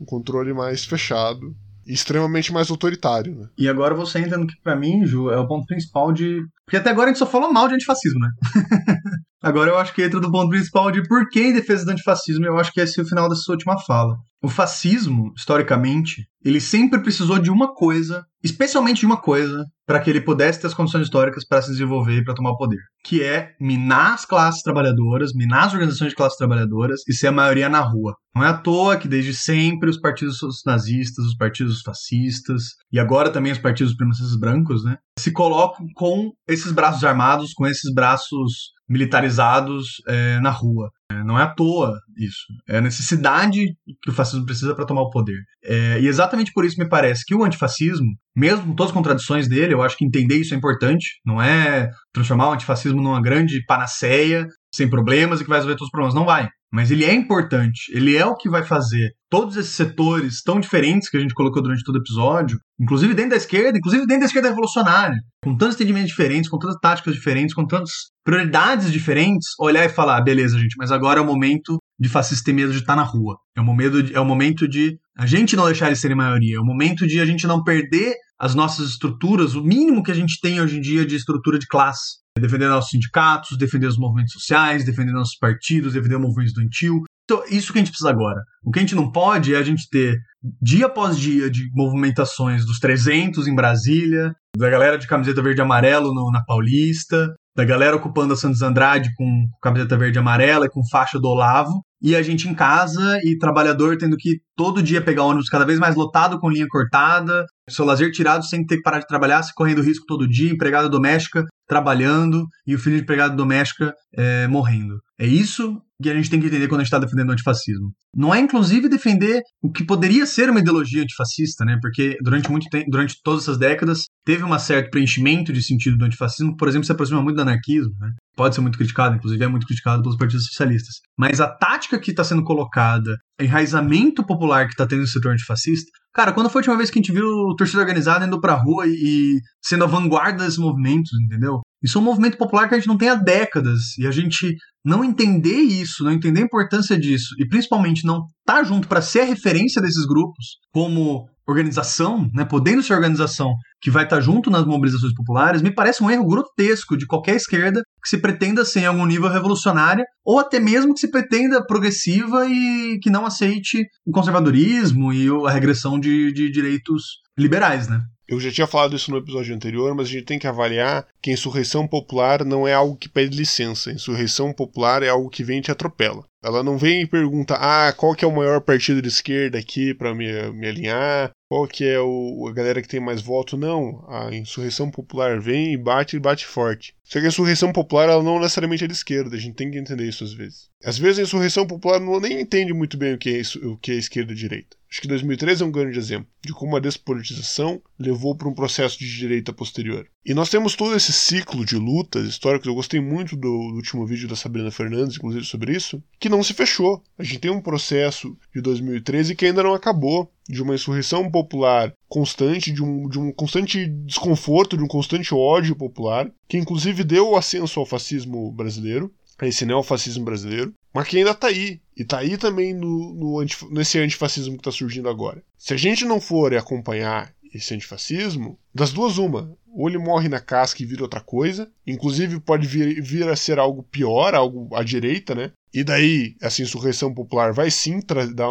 [0.00, 3.48] um controle mais fechado e extremamente mais autoritário, né?
[3.58, 6.40] E agora você entra no que, pra mim, Ju, é o ponto principal de.
[6.68, 8.28] Porque até agora a gente só falou mal de antifascismo, né?
[9.42, 12.44] agora eu acho que entra do ponto principal de por que em defesa do antifascismo,
[12.44, 14.16] eu acho que esse é o final da sua última fala.
[14.42, 20.08] O fascismo, historicamente, ele sempre precisou de uma coisa, especialmente de uma coisa, para que
[20.10, 23.22] ele pudesse ter as condições históricas para se desenvolver e para tomar o poder, que
[23.22, 27.68] é minar as classes trabalhadoras, minar as organizações de classes trabalhadoras e ser a maioria
[27.68, 28.14] na rua.
[28.34, 32.62] Não é à toa que desde sempre os partidos nazistas, os partidos fascistas
[32.92, 37.66] e agora também os partidos supremacistas brancos, né, se colocam com esses braços armados, com
[37.66, 40.90] esses braços militarizados é, na rua.
[41.12, 42.46] É, não é à toa isso.
[42.68, 43.66] É a necessidade
[44.02, 45.40] que o fascismo precisa para tomar o poder.
[45.64, 49.48] É, e exatamente por isso me parece que o antifascismo, mesmo com todas as contradições
[49.48, 51.20] dele, eu acho que entender isso é importante.
[51.24, 55.88] Não é transformar o antifascismo numa grande panaceia, sem problemas e que vai resolver todos
[55.88, 56.14] os problemas.
[56.14, 56.48] Não vai.
[56.72, 57.90] Mas ele é importante.
[57.92, 61.62] Ele é o que vai fazer todos esses setores tão diferentes que a gente colocou
[61.62, 65.76] durante todo o episódio, inclusive dentro da esquerda, inclusive dentro da esquerda revolucionária, com tantos
[65.76, 67.90] entendimentos diferentes, com tantas táticas diferentes, com tantas
[68.24, 72.46] prioridades diferentes, olhar e falar, ah, beleza, gente, mas agora é o momento de fascista
[72.46, 73.36] ter medo de estar na rua.
[73.56, 76.56] É o momento de, é o momento de a gente não deixar eles serem maioria.
[76.56, 80.14] É o momento de a gente não perder as nossas estruturas, o mínimo que a
[80.14, 82.18] gente tem hoje em dia de estrutura de classe.
[82.38, 87.02] Defender nossos sindicatos, defender os movimentos sociais, defender nossos partidos, defender o movimento estudantil.
[87.30, 88.40] Então, isso que a gente precisa agora.
[88.64, 90.16] O que a gente não pode é a gente ter
[90.62, 95.62] dia após dia de movimentações dos 300 em Brasília, da galera de camiseta verde e
[95.62, 100.64] amarelo no, na Paulista, da galera ocupando a Santos Andrade com camiseta verde e amarela
[100.64, 104.82] e com faixa do Olavo, e a gente em casa e trabalhador tendo que todo
[104.82, 108.76] dia pegar ônibus cada vez mais lotado com linha cortada, seu lazer tirado sem ter
[108.76, 112.96] que parar de trabalhar, se correndo risco todo dia, empregada doméstica trabalhando e o filho
[112.96, 114.98] de empregada doméstica é, morrendo.
[115.20, 117.92] É isso que a gente tem que entender quando a gente está defendendo o antifascismo.
[118.14, 121.78] Não é, inclusive, defender o que poderia ser uma ideologia antifascista, né?
[121.80, 126.04] Porque durante muito tempo, durante todas essas décadas, teve um certo preenchimento de sentido do
[126.04, 128.12] antifascismo, por exemplo, se aproxima muito do anarquismo, né?
[128.36, 130.96] Pode ser muito criticado, inclusive é muito criticado pelos partidos socialistas.
[131.18, 135.90] Mas a tática que está sendo colocada, enraizamento popular que está tendo no setor antifascista,
[136.14, 137.26] cara, quando foi a última vez que a gente viu
[137.56, 141.60] torcida organizada indo pra rua e sendo a vanguarda desses movimentos, entendeu?
[141.82, 143.96] Isso é um movimento popular que a gente não tem há décadas.
[143.98, 148.58] E a gente não entender isso, não entender a importância disso, e principalmente não estar
[148.60, 153.90] tá junto para ser a referência desses grupos como organização, né, podendo ser organização que
[153.90, 157.82] vai estar tá junto nas mobilizações populares, me parece um erro grotesco de qualquer esquerda
[158.02, 162.46] que se pretenda ser em algum nível revolucionária, ou até mesmo que se pretenda progressiva
[162.46, 167.02] e que não aceite o conservadorismo e a regressão de, de direitos
[167.38, 168.00] liberais, né?
[168.28, 171.30] Eu já tinha falado isso no episódio anterior, mas a gente tem que avaliar que
[171.30, 173.90] a insurreição popular não é algo que pede licença.
[173.90, 176.24] A insurreição popular é algo que vem e te atropela.
[176.42, 179.92] Ela não vem e pergunta, ah, qual que é o maior partido de esquerda aqui
[179.92, 181.32] para me, me alinhar?
[181.48, 183.56] Qual que é o, a galera que tem mais voto?
[183.56, 186.94] Não, a insurreição popular vem e bate e bate forte.
[187.02, 189.78] Só que a insurreição popular ela não necessariamente é de esquerda, a gente tem que
[189.78, 190.68] entender isso às vezes.
[190.84, 193.78] Às vezes a insurreição popular não nem entende muito bem o que é, isso, o
[193.78, 194.76] que é esquerda e direita.
[194.90, 198.98] Acho que 2013 é um grande exemplo de como a despolitização levou para um processo
[198.98, 200.06] de direita posterior.
[200.24, 202.66] E nós temos todo esse ciclo de lutas históricas.
[202.66, 206.42] Eu gostei muito do, do, último vídeo da Sabrina Fernandes, inclusive, sobre isso, que não
[206.42, 207.02] se fechou.
[207.18, 211.92] A gente tem um processo de 2013 que ainda não acabou, de uma insurreição popular
[212.08, 217.36] constante, de um, de um constante desconforto, de um constante ódio popular, que inclusive deu
[217.36, 221.80] ascenso ao fascismo brasileiro, a esse neofascismo brasileiro, mas que ainda está aí.
[221.96, 225.42] E está aí também no, no nesse antifascismo que está surgindo agora.
[225.56, 229.56] Se a gente não for acompanhar esse antifascismo, das duas, uma.
[229.72, 233.58] Ou ele morre na casca e vira outra coisa, inclusive pode vir, vir a ser
[233.58, 235.52] algo pior, algo à direita, né?
[235.72, 238.00] E daí essa insurreição popular vai sim
[238.34, 238.48] dar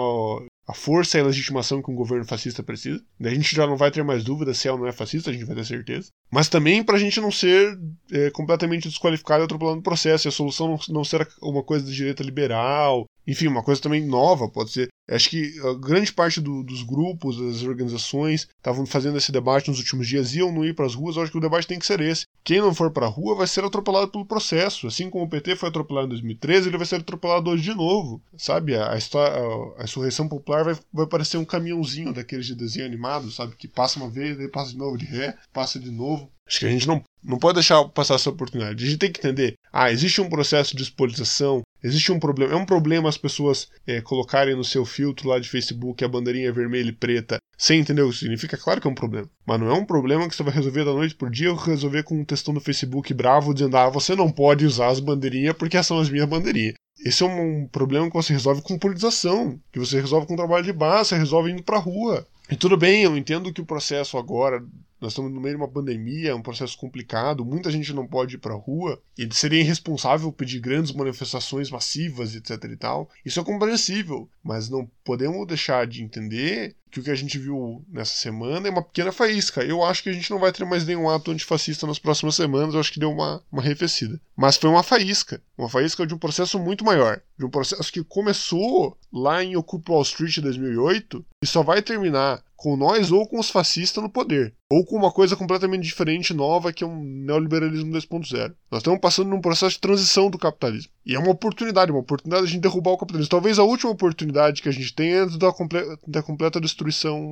[0.67, 3.01] a força e a legitimação que um governo fascista precisa.
[3.23, 5.33] A gente já não vai ter mais dúvida se é ou não é fascista, a
[5.33, 6.09] gente vai ter certeza.
[6.29, 7.79] Mas também para a gente não ser
[8.11, 11.03] é, completamente desqualificado e atropelando o processo, e a solução não, não
[11.41, 14.89] uma coisa de direita liberal, enfim, uma coisa também nova, pode ser.
[15.09, 19.79] Acho que a grande parte do, dos grupos, das organizações, estavam fazendo esse debate nos
[19.79, 21.15] últimos dias, iam não ir para as ruas.
[21.15, 22.25] Eu acho que o debate tem que ser esse.
[22.43, 24.87] Quem não for para a rua vai ser atropelado pelo processo.
[24.87, 28.21] Assim como o PT foi atropelado em 2013, ele vai ser atropelado hoje de novo.
[28.37, 28.75] Sabe?
[28.75, 33.55] A, a, a insurreição popular vai, vai parecer um caminhãozinho daqueles de desenho animado, sabe?
[33.55, 36.29] Que passa uma vez, aí passa de novo de ré, passa de novo.
[36.47, 38.83] Acho que a gente não, não pode deixar passar essa oportunidade.
[38.83, 42.53] A gente tem que entender: ah, existe um processo de despolitização, existe um problema.
[42.53, 46.53] É um problema as pessoas é, colocarem no seu filtro lá de Facebook a bandeirinha
[46.53, 48.57] vermelha e preta sem entender o que significa.
[48.57, 49.29] Claro que é um problema.
[49.45, 52.03] Mas não é um problema que você vai resolver da noite por dia ou resolver
[52.03, 55.81] com um textão no Facebook bravo dizendo: ah, você não pode usar as bandeirinhas porque
[55.83, 56.75] são as minhas bandeirinhas.
[57.05, 60.73] Esse é um problema que você resolve com politização, que você resolve com trabalho de
[60.73, 62.25] base, você resolve indo pra rua.
[62.49, 64.63] E tudo bem, eu entendo que o processo agora
[64.99, 68.35] nós estamos no meio de uma pandemia, é um processo complicado, muita gente não pode
[68.35, 73.09] ir para a rua, e seria irresponsável pedir grandes manifestações massivas, etc e tal.
[73.25, 77.83] Isso é compreensível, mas não podemos deixar de entender que o que a gente viu
[77.87, 79.63] nessa semana é uma pequena faísca.
[79.63, 82.73] Eu acho que a gente não vai ter mais nenhum ato antifascista nas próximas semanas,
[82.73, 84.19] eu acho que deu uma, uma arrefecida.
[84.35, 88.03] Mas foi uma faísca, uma faísca de um processo muito maior, de um processo que
[88.03, 93.25] começou lá em Occupy Wall Street em 2008 e só vai terminar com nós ou
[93.27, 97.03] com os fascistas no poder, ou com uma coisa completamente diferente, nova, que é um
[97.03, 98.53] neoliberalismo 2.0.
[98.71, 100.91] Nós estamos passando num processo de transição do capitalismo.
[101.05, 103.29] E é uma oportunidade, uma oportunidade de a gente derrubar o capitalismo.
[103.29, 106.76] Talvez a última oportunidade que a gente tenha antes da, comple da completa destruição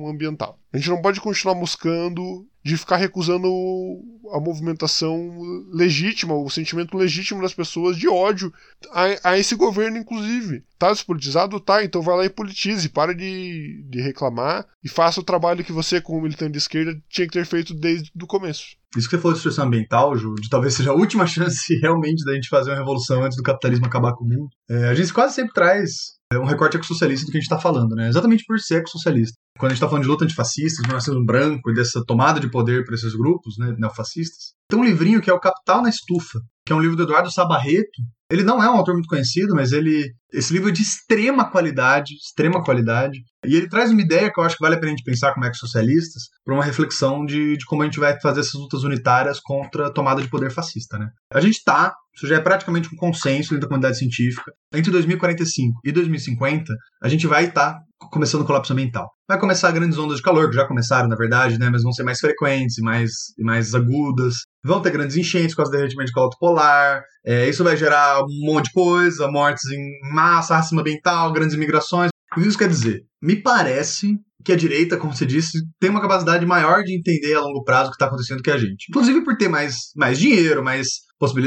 [0.06, 0.58] ambiental.
[0.72, 3.46] A gente não pode continuar buscando de ficar recusando
[4.32, 5.38] a movimentação
[5.70, 8.52] legítima, o sentimento legítimo das pessoas de ódio
[8.90, 10.64] a, a esse governo, inclusive.
[10.76, 11.60] Tá despolitizado?
[11.60, 15.72] Tá, então vai lá e politize, para de, de reclamar e faça o trabalho que
[15.72, 18.76] você, como militante de esquerda, tinha que ter feito desde o começo.
[18.96, 22.24] Isso que você falou de destruição ambiental, Ju, de talvez seja a última chance realmente
[22.24, 24.48] da gente fazer uma revolução antes do capitalismo acabar com o mundo.
[24.68, 27.58] É, a gente quase sempre traz é, um recorte ecossocialista do que a gente está
[27.58, 28.08] falando, né?
[28.08, 29.36] Exatamente por ser ecossocialista.
[29.58, 32.50] Quando a gente está falando de luta antifascista, de racismo branco e dessa tomada de
[32.50, 36.40] poder por esses grupos né, neofascistas, tem um livrinho que é o Capital na Estufa,
[36.66, 38.02] que é um livro do Eduardo Sabarreto.
[38.30, 42.12] Ele não é um autor muito conhecido, mas ele esse livro é de extrema qualidade,
[42.14, 43.20] extrema qualidade.
[43.46, 45.32] E ele traz uma ideia que eu acho que vale a pena a gente pensar
[45.32, 49.40] como ex-socialistas, para uma reflexão de, de como a gente vai fazer essas lutas unitárias
[49.40, 50.98] contra a tomada de poder fascista.
[50.98, 51.08] Né?
[51.32, 54.50] A gente está isso já é praticamente um consenso dentro da comunidade científica.
[54.72, 59.10] Entre 2045 e 2050, a gente vai estar tá começando o colapso ambiental.
[59.28, 61.68] Vai começar grandes ondas de calor, que já começaram, na verdade, né?
[61.68, 64.36] Mas vão ser mais frequentes e mais, mais agudas.
[64.64, 67.02] Vão ter grandes enchentes com as derretimento de caloto polar.
[67.24, 72.10] É, isso vai gerar um monte de coisa, mortes em massa, racismo ambiental, grandes imigrações.
[72.32, 73.02] O que isso quer dizer?
[73.20, 77.40] Me parece que a direita, como você disse, tem uma capacidade maior de entender a
[77.40, 78.86] longo prazo o que está acontecendo que a gente.
[78.88, 80.86] Inclusive por ter mais, mais dinheiro, mais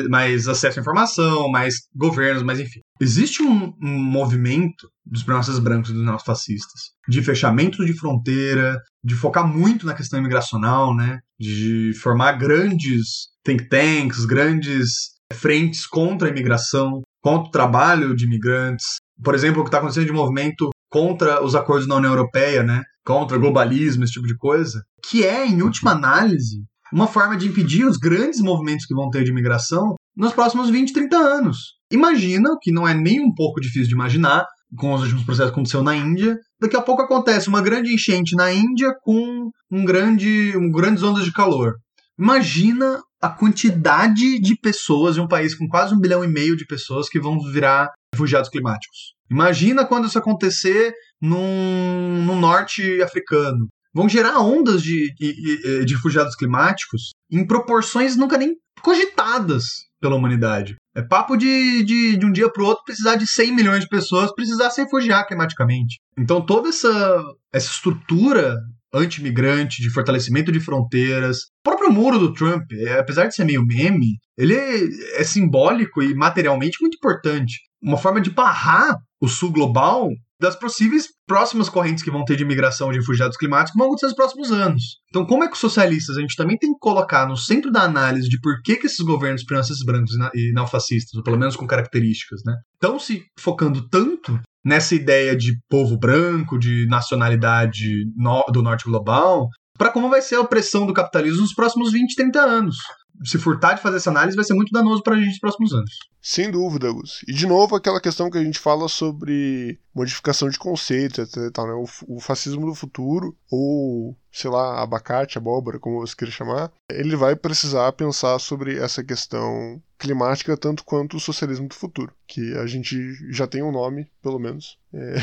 [0.09, 2.79] mais acesso à informação, mais governos, mas enfim.
[2.99, 9.13] Existe um, um movimento dos supremacistas brancos e dos neofascistas de fechamento de fronteira, de
[9.13, 11.19] focar muito na questão imigracional, né?
[11.39, 14.89] De formar grandes think tanks, grandes
[15.33, 18.87] frentes contra a imigração, contra o trabalho de imigrantes.
[19.23, 22.83] Por exemplo, o que está acontecendo de movimento contra os acordos da União Europeia, né?
[23.05, 27.47] Contra o globalismo, esse tipo de coisa, que é, em última análise, uma forma de
[27.47, 31.57] impedir os grandes movimentos que vão ter de imigração nos próximos 20, 30 anos.
[31.91, 35.55] Imagina, que não é nem um pouco difícil de imaginar, com os últimos processos que
[35.55, 40.55] aconteceu na Índia, daqui a pouco acontece uma grande enchente na Índia com um grande,
[40.55, 41.73] um grandes ondas de calor.
[42.17, 46.65] Imagina a quantidade de pessoas em um país com quase um bilhão e meio de
[46.65, 49.18] pessoas que vão virar refugiados climáticos.
[49.29, 53.67] Imagina quando isso acontecer num, no norte africano.
[53.93, 59.63] Vão gerar ondas de, de, de refugiados climáticos em proporções nunca nem cogitadas
[59.99, 60.75] pela humanidade.
[60.95, 63.89] É papo de, de, de um dia para o outro precisar de 100 milhões de
[63.89, 65.99] pessoas precisar se refugiar climaticamente.
[66.17, 67.23] Então toda essa,
[67.53, 68.57] essa estrutura
[68.93, 71.37] anti-imigrante, de fortalecimento de fronteiras.
[71.37, 76.15] O próprio muro do Trump, é, apesar de ser meio meme, ele é simbólico e
[76.15, 77.59] materialmente muito importante.
[77.81, 80.09] Uma forma de barrar o sul global
[80.39, 84.15] das possíveis próximas correntes que vão ter de imigração de refugiados climáticos vão acontecer nos
[84.15, 84.83] próximos anos.
[85.09, 87.83] Então, como é que os socialistas a gente também tem que colocar no centro da
[87.83, 91.67] análise de por que, que esses governos princesas brancos e neofascistas, ou pelo menos com
[91.67, 98.61] características, né, estão se focando tanto nessa ideia de povo branco, de nacionalidade no, do
[98.61, 102.77] norte global, para como vai ser a opressão do capitalismo nos próximos 20, 30 anos.
[103.23, 105.73] Se furtar de fazer essa análise vai ser muito danoso para a gente nos próximos
[105.73, 105.91] anos.
[106.21, 107.21] Sem dúvida, Gus.
[107.27, 111.51] E de novo aquela questão que a gente fala sobre modificação de conceitos, etc.
[111.51, 111.73] Tal, né?
[111.73, 117.15] o, o fascismo do futuro, ou sei lá, abacate, abóbora, como você queira chamar, ele
[117.15, 122.65] vai precisar pensar sobre essa questão climática tanto quanto o socialismo do futuro, que a
[122.65, 122.97] gente
[123.33, 125.15] já tem um nome, pelo menos, é...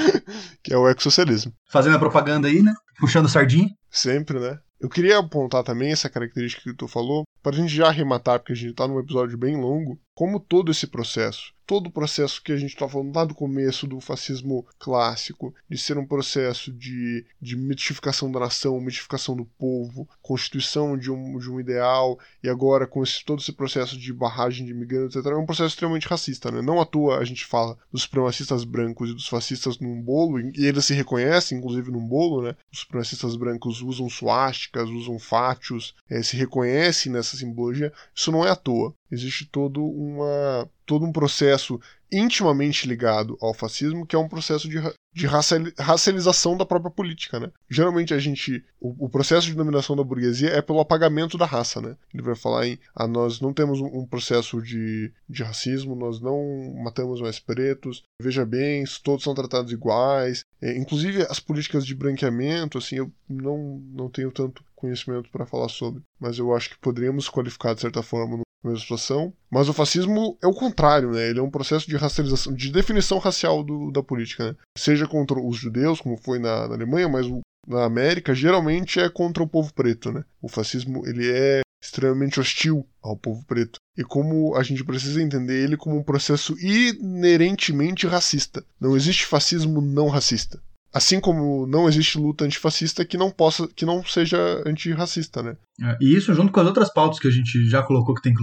[0.62, 1.52] que é o ecossocialismo.
[1.70, 2.72] Fazendo a propaganda aí, né?
[2.98, 3.68] Puxando sardinha.
[3.90, 4.58] Sempre, né?
[4.80, 8.54] Eu queria apontar também essa característica que tu falou, para a gente já arrematar, porque
[8.54, 12.52] a gente está num episódio bem longo, como todo esse processo, todo o processo que
[12.52, 17.26] a gente está falando lá do começo do fascismo clássico, de ser um processo de,
[17.40, 22.86] de mitificação da nação, mitificação do povo, constituição de um, de um ideal, e agora
[22.86, 26.50] com esse, todo esse processo de barragem de imigrantes, etc., é um processo extremamente racista.
[26.50, 26.62] Né?
[26.62, 30.52] Não à toa a gente fala dos supremacistas brancos e dos fascistas num bolo, e
[30.66, 32.54] eles se reconhecem, inclusive, num bolo, né?
[32.72, 37.92] Os supremacistas brancos usam suásticas, usam fátios, é, se reconhecem nessa simbologia.
[38.14, 41.80] Isso não é à toa existe todo, uma, todo um processo
[42.12, 44.76] intimamente ligado ao fascismo, que é um processo de,
[45.12, 47.50] de racialização da própria política, né?
[47.68, 51.80] Geralmente a gente, o, o, processo de dominação da burguesia é pelo apagamento da raça,
[51.80, 51.96] né?
[52.12, 56.20] Ele vai falar em, ah, nós não temos um, um processo de, de racismo, nós
[56.20, 61.96] não matamos mais pretos, veja bem, todos são tratados iguais, é, inclusive as políticas de
[61.96, 66.78] branqueamento, assim, eu não, não tenho tanto conhecimento para falar sobre, mas eu acho que
[66.78, 69.32] poderíamos qualificar de certa forma mesma situação.
[69.50, 71.28] Mas o fascismo é o contrário, né?
[71.28, 74.56] Ele é um processo de racialização, de definição racial do, da política, né?
[74.76, 79.08] Seja contra os judeus, como foi na, na Alemanha, mas o, na América geralmente é
[79.08, 80.24] contra o povo preto, né?
[80.40, 83.78] O fascismo ele é extremamente hostil ao povo preto.
[83.96, 88.64] E como a gente precisa entender ele como um processo inerentemente racista.
[88.80, 90.60] Não existe fascismo não racista.
[90.94, 95.56] Assim como não existe luta antifascista que não possa, que não seja antirracista, né?
[95.82, 98.32] É, e isso junto com as outras pautas que a gente já colocou que tem
[98.32, 98.42] que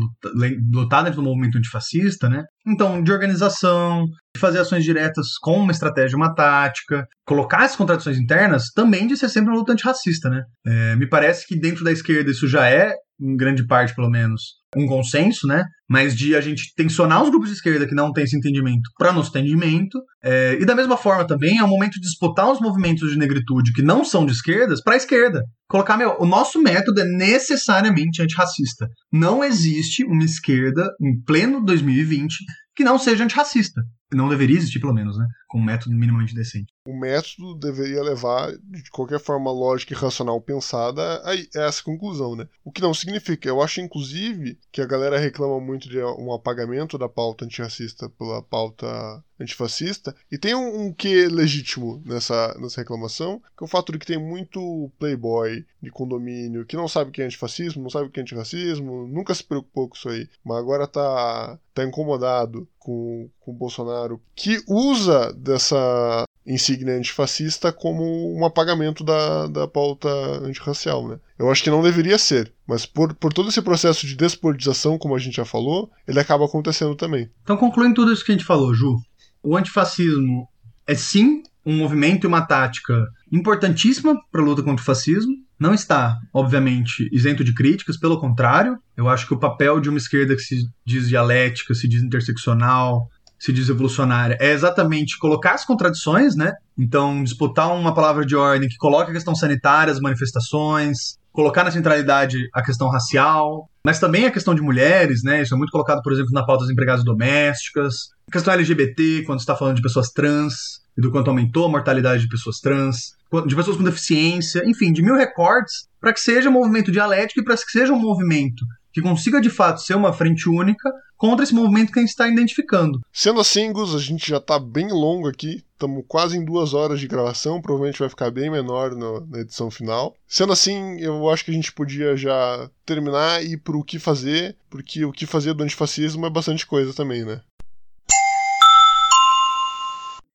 [0.73, 2.43] lutar, dentro do movimento antifascista, né?
[2.67, 8.17] Então, de organização, de fazer ações diretas com uma estratégia, uma tática, colocar as contradições
[8.17, 10.43] internas, também de ser sempre uma luta antirracista, né?
[10.67, 14.55] É, me parece que dentro da esquerda isso já é, em grande parte pelo menos,
[14.75, 15.63] um consenso, né?
[15.91, 19.11] Mas de a gente tensionar os grupos de esquerda que não têm esse entendimento para
[19.11, 20.01] nosso entendimento.
[20.23, 23.73] É, e da mesma forma também é o momento de disputar os movimentos de negritude
[23.73, 25.43] que não são de esquerdas para a esquerda.
[25.67, 28.87] Colocar, meu, o nosso método é necessariamente antirracista.
[29.11, 32.35] Não existe uma esquerda em pleno 2020
[32.75, 33.81] que não seja antirracista.
[34.13, 35.25] Não deveria existir, pelo menos, né?
[35.47, 36.73] Com um método minimamente decente.
[36.85, 42.45] O método deveria levar, de qualquer forma lógica e racional pensada, a essa conclusão, né?
[42.63, 43.47] O que não significa.
[43.47, 48.41] Eu acho, inclusive, que a galera reclama muito entre um apagamento da pauta antirracista pela
[48.41, 53.91] pauta antifascista, e tem um, um que legítimo nessa, nessa reclamação, que é o fato
[53.91, 57.89] de que tem muito playboy de condomínio que não sabe o que é antifascismo, não
[57.89, 61.83] sabe o que é antirracismo, nunca se preocupou com isso aí, mas agora tá, tá
[61.83, 70.09] incomodado com, com Bolsonaro, que usa dessa insígnia antifascista como um apagamento da, da pauta
[70.43, 71.19] antirracial, né?
[71.37, 75.15] Eu acho que não deveria ser, mas por, por todo esse processo de despolitização, como
[75.15, 77.29] a gente já falou, ele acaba acontecendo também.
[77.43, 78.97] Então, concluindo tudo isso que a gente falou, Ju,
[79.43, 80.47] o antifascismo
[80.87, 85.33] é sim um movimento e uma tática importantíssima para a luta contra o fascismo.
[85.59, 88.77] Não está, obviamente, isento de críticas, pelo contrário.
[88.97, 93.07] Eu acho que o papel de uma esquerda que se diz dialética, se diz interseccional,
[93.39, 96.53] se diz evolucionária, é exatamente colocar as contradições, né?
[96.77, 101.71] Então, disputar uma palavra de ordem que coloca a questão sanitária, as manifestações, colocar na
[101.71, 105.41] centralidade a questão racial, mas também a questão de mulheres, né?
[105.41, 109.39] Isso é muito colocado, por exemplo, na pauta das empregadas domésticas, a questão LGBT, quando
[109.39, 113.15] está falando de pessoas trans, e do quanto aumentou a mortalidade de pessoas trans,
[113.47, 117.43] de pessoas com deficiência, enfim, de mil recortes, para que seja um movimento dialético e
[117.43, 121.53] para que seja um movimento que consiga de fato ser uma frente única contra esse
[121.53, 122.99] movimento que a gente está identificando.
[123.13, 126.99] Sendo assim, Gus, a gente já está bem longo aqui, estamos quase em duas horas
[126.99, 130.15] de gravação, provavelmente vai ficar bem menor no, na edição final.
[130.27, 133.99] Sendo assim, eu acho que a gente podia já terminar e ir para o que
[133.99, 137.41] fazer, porque o que fazer do antifascismo é bastante coisa também, né?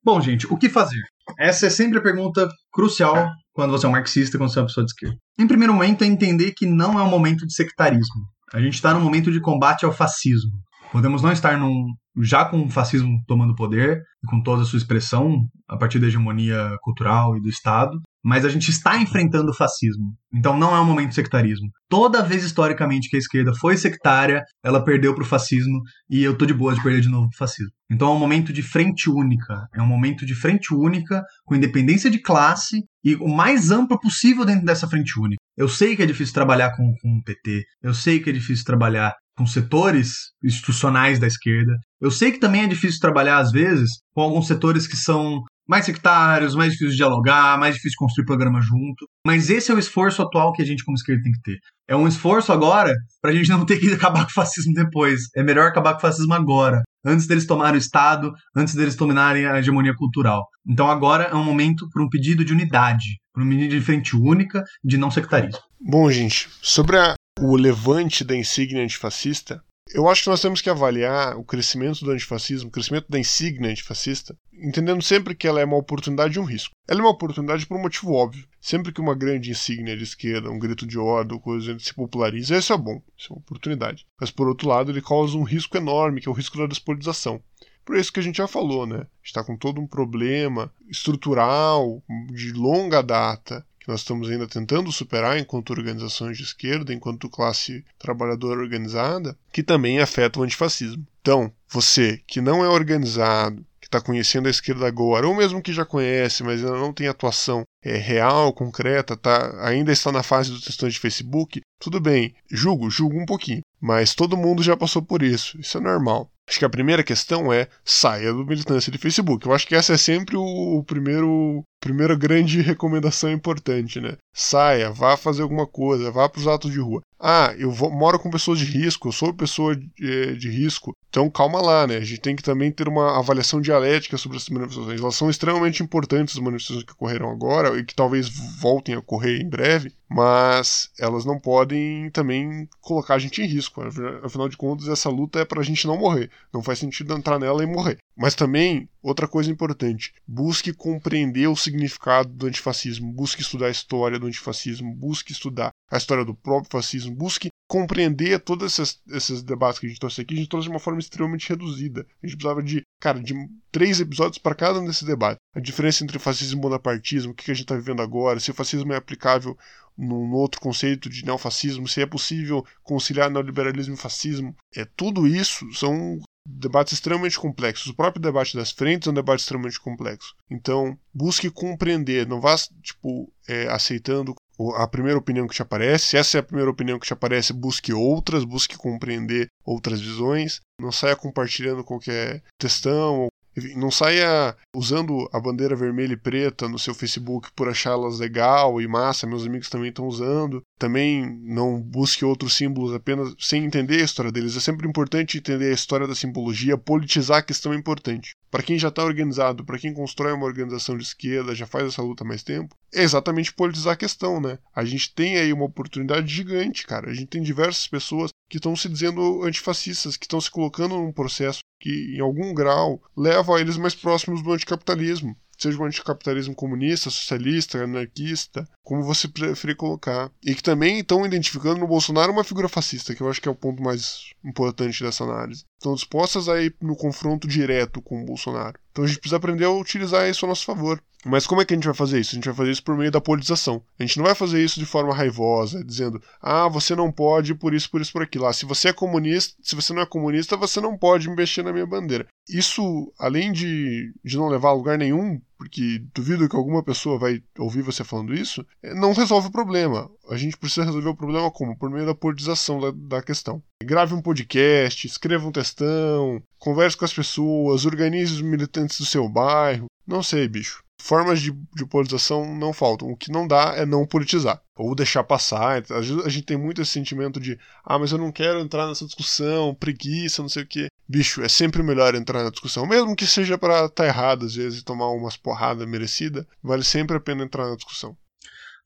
[0.07, 1.03] Bom, gente, o que fazer?
[1.37, 4.69] Essa é sempre a pergunta crucial quando você é um marxista, quando você é uma
[4.69, 5.17] pessoa de esquerda.
[5.37, 8.25] Em primeiro momento, é entender que não é um momento de sectarismo.
[8.55, 10.53] A gente está num momento de combate ao fascismo.
[10.97, 11.89] Podemos não estar num,
[12.23, 16.75] já com o fascismo tomando poder, com toda a sua expressão, a partir da hegemonia
[16.81, 20.15] cultural e do Estado, mas a gente está enfrentando o fascismo.
[20.33, 21.69] Então não é um momento de sectarismo.
[21.87, 26.35] Toda vez historicamente que a esquerda foi sectária, ela perdeu para o fascismo e eu
[26.35, 27.73] tô de boa de perder de novo para o fascismo.
[27.93, 32.11] Então é um momento de frente única, é um momento de frente única com independência
[32.11, 35.43] de classe e o mais amplo possível dentro dessa frente única.
[35.59, 38.65] Eu sei que é difícil trabalhar com, com o PT, eu sei que é difícil
[38.65, 41.73] trabalhar com setores institucionais da esquerda.
[42.01, 45.85] Eu sei que também é difícil trabalhar, às vezes, com alguns setores que são mais
[45.85, 49.07] sectários, mais difícil de dialogar, mais difícil de construir programa junto.
[49.27, 51.59] Mas esse é o esforço atual que a gente, como esquerda, tem que ter.
[51.89, 55.23] É um esforço agora para a gente não ter que acabar com o fascismo depois.
[55.37, 59.47] É melhor acabar com o fascismo agora, antes deles tomarem o Estado, antes deles dominarem
[59.47, 60.47] a hegemonia cultural.
[60.67, 64.17] Então agora é um momento para um pedido de unidade, para um pedido de frente
[64.17, 65.61] única de não sectarismo.
[65.81, 70.71] Bom, gente, sobre a, o levante da insígnia antifascista, eu acho que nós temos que
[70.71, 75.65] avaliar o crescimento do antifascismo, o crescimento da insígnia antifascista, entendendo sempre que ela é
[75.65, 76.75] uma oportunidade e um risco.
[76.89, 78.49] Ela é uma oportunidade por um motivo óbvio.
[78.61, 82.73] Sempre que uma grande insígnia de esquerda, um grito de ordem, coisa se populariza, isso
[82.73, 84.05] é bom, isso é uma oportunidade.
[84.21, 87.41] Mas por outro lado, ele causa um risco enorme, que é o risco da despolitização.
[87.85, 89.07] Por isso que a gente já falou, né?
[89.23, 92.03] Está com todo um problema estrutural
[92.33, 97.85] de longa data que nós estamos ainda tentando superar enquanto organizações de esquerda, enquanto classe
[97.97, 101.07] trabalhadora organizada, que também afeta o antifascismo.
[101.21, 105.73] Então, você que não é organizado, que está conhecendo a esquerda agora, ou mesmo que
[105.73, 110.51] já conhece, mas ainda não tem atuação é, real, concreta, tá, ainda está na fase
[110.51, 113.61] do textão de Facebook, tudo bem, julgo, julgo um pouquinho.
[113.81, 116.29] Mas todo mundo já passou por isso, isso é normal.
[116.49, 119.47] Acho que a primeira questão é saia do militância de Facebook.
[119.47, 124.17] Eu acho que essa é sempre o primeiro primeira grande recomendação importante, né?
[124.35, 127.01] Saia, vá fazer alguma coisa, vá para os atos de rua.
[127.19, 130.93] Ah, eu vou, moro com pessoas de risco, eu sou pessoa de, eh, de, risco.
[131.09, 131.97] Então calma lá, né?
[131.97, 135.01] A gente tem que também ter uma avaliação dialética sobre essas manifestações.
[135.01, 138.29] Elas são extremamente importantes, as manifestações que ocorreram agora e que talvez
[138.61, 143.81] voltem a ocorrer em breve, mas elas não podem também colocar a gente em risco.
[144.23, 146.31] Afinal de contas, essa luta é para a gente não morrer.
[146.53, 147.97] Não faz sentido entrar nela e morrer.
[148.17, 154.19] Mas também, outra coisa importante, busque compreender o significado do antifascismo, busque estudar a história
[154.19, 159.79] do antifascismo, busque estudar a história do próprio fascismo, busque compreender todos esses, esses debates
[159.79, 160.35] que a gente trouxe aqui.
[160.35, 162.07] A gente trouxe de uma forma extremamente reduzida.
[162.23, 163.35] A gente precisava de, cara, de
[163.71, 165.39] três episódios para cada um desses debates.
[165.55, 168.55] A diferença entre fascismo e bonapartismo, o que a gente está vivendo agora, se o
[168.55, 169.59] fascismo é aplicável
[169.97, 174.55] num outro conceito de neofascismo, se é possível conciliar neoliberalismo e fascismo.
[174.75, 177.89] É, tudo isso são debates extremamente complexos.
[177.89, 180.35] O próprio debate das frentes é um debate extremamente complexo.
[180.51, 184.35] Então, busque compreender, não vá, tipo, é, aceitando
[184.77, 186.07] a primeira opinião que te aparece.
[186.07, 190.61] Se essa é a primeira opinião que te aparece, busque outras, busque compreender outras visões.
[190.81, 193.29] Não saia compartilhando qualquer textão Enfim,
[193.75, 198.87] não saia usando a bandeira vermelha e preta no seu Facebook por achá-las legal e
[198.87, 200.63] massa, meus amigos também estão usando.
[200.79, 204.57] Também não busque outros símbolos apenas sem entender a história deles.
[204.57, 208.35] É sempre importante entender a história da simbologia, politizar a questão é importante.
[208.57, 212.01] Para quem já está organizado, para quem constrói uma organização de esquerda, já faz essa
[212.01, 214.59] luta há mais tempo, é exatamente politizar a questão, né?
[214.75, 217.11] A gente tem aí uma oportunidade gigante, cara.
[217.11, 221.13] A gente tem diversas pessoas que estão se dizendo antifascistas, que estão se colocando num
[221.13, 226.55] processo que, em algum grau, leva a eles mais próximos do anticapitalismo seja um anticapitalismo
[226.55, 230.31] comunista, socialista, anarquista, como você preferir colocar.
[230.45, 233.51] E que também estão identificando no Bolsonaro uma figura fascista, que eu acho que é
[233.51, 235.65] o ponto mais importante dessa análise.
[235.79, 238.79] Estão dispostas a ir no confronto direto com o Bolsonaro.
[238.91, 241.03] Então a gente precisa aprender a utilizar isso a nosso favor.
[241.27, 242.31] Mas como é que a gente vai fazer isso?
[242.31, 243.83] A gente vai fazer isso por meio da politização.
[243.99, 247.75] A gente não vai fazer isso de forma raivosa, dizendo, ah, você não pode por
[247.75, 248.47] isso, por isso, por aquilo.
[248.47, 251.73] Ah, se você é comunista, se você não é comunista, você não pode mexer na
[251.73, 252.29] minha bandeira.
[252.49, 257.43] Isso, além de, de não levar a lugar nenhum, porque duvido que alguma pessoa vai
[257.59, 260.09] ouvir você falando isso, é, não resolve o problema.
[260.31, 261.77] A gente precisa resolver o problema como?
[261.77, 263.61] Por meio da politização da, da questão.
[263.83, 269.29] Grave um podcast, escreva um textão, converse com as pessoas, organize os militantes do seu
[269.29, 269.87] bairro.
[270.07, 273.09] Não sei, bicho formas de, de, politização não faltam.
[273.09, 274.61] O que não dá é não politizar.
[274.77, 275.83] Ou deixar passar.
[275.91, 278.87] Às vezes a gente tem muito esse sentimento de ah, mas eu não quero entrar
[278.87, 280.89] nessa discussão, preguiça, não sei o quê.
[281.09, 282.87] Bicho, é sempre melhor entrar na discussão.
[282.87, 286.83] Mesmo que seja para estar tá errado, às vezes, e tomar umas porradas merecidas, vale
[286.83, 288.17] sempre a pena entrar na discussão.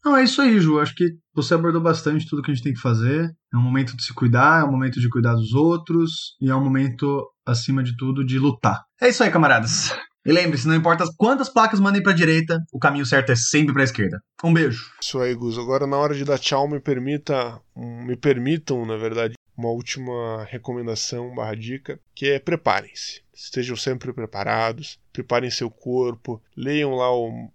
[0.04, 0.80] Não, é isso aí, Ju.
[0.80, 1.04] Acho que
[1.34, 3.30] você abordou bastante tudo que a gente tem que fazer.
[3.52, 6.54] É um momento de se cuidar, é um momento de cuidar dos outros e é
[6.54, 8.82] um momento, acima de tudo, de lutar.
[9.00, 9.94] É isso aí, camaradas.
[10.24, 13.84] E lembre-se, não importa quantas placas mandem para direita, o caminho certo é sempre para
[13.84, 14.20] esquerda.
[14.44, 14.90] Um beijo.
[15.00, 15.58] Isso aí, Gus.
[15.58, 21.34] Agora, na hora de dar tchau, me permita, me permitam, na verdade, uma última recomendação
[21.34, 23.22] barra dica, que é preparem-se.
[23.34, 27.50] Estejam sempre preparados, preparem seu corpo, leiam lá o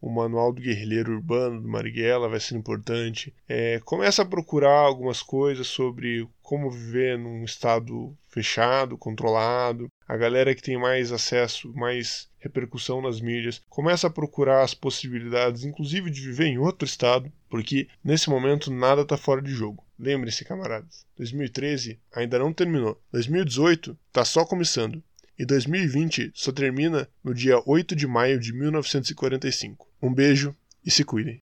[0.00, 3.34] o Manual do Guerrilheiro Urbano do Marighella vai ser importante.
[3.48, 9.88] É, começa a procurar algumas coisas sobre como viver num estado fechado, controlado.
[10.08, 15.64] A galera que tem mais acesso, mais repercussão nas mídias, começa a procurar as possibilidades,
[15.64, 19.84] inclusive de viver em outro estado, porque nesse momento nada está fora de jogo.
[19.98, 22.98] Lembre-se, camaradas, 2013 ainda não terminou.
[23.12, 25.02] 2018 está só começando
[25.40, 29.88] e 2020 só termina no dia 8 de maio de 1945.
[30.02, 30.54] Um beijo
[30.84, 31.40] e se cuidem.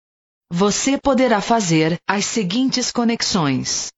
[0.52, 3.88] Você poderá fazer as seguintes conexões.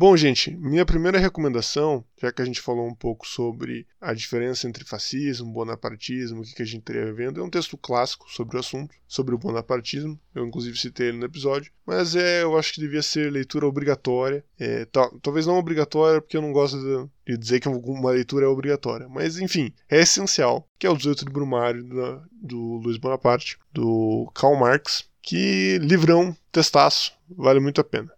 [0.00, 4.68] Bom, gente, minha primeira recomendação, já que a gente falou um pouco sobre a diferença
[4.68, 8.60] entre fascismo, bonapartismo, o que a gente teria vendo, é um texto clássico sobre o
[8.60, 10.16] assunto, sobre o bonapartismo.
[10.32, 14.44] Eu, inclusive, citei ele no episódio, mas é, eu acho que devia ser leitura obrigatória.
[14.56, 14.86] É,
[15.20, 19.08] talvez não obrigatória, porque eu não gosto de, de, dizer que uma leitura é obrigatória,
[19.08, 21.82] mas enfim, é essencial, que é o 18 de Brumário
[22.40, 28.16] do Luiz Bonaparte, do Karl Marx, que livrão, testaço, vale muito a pena.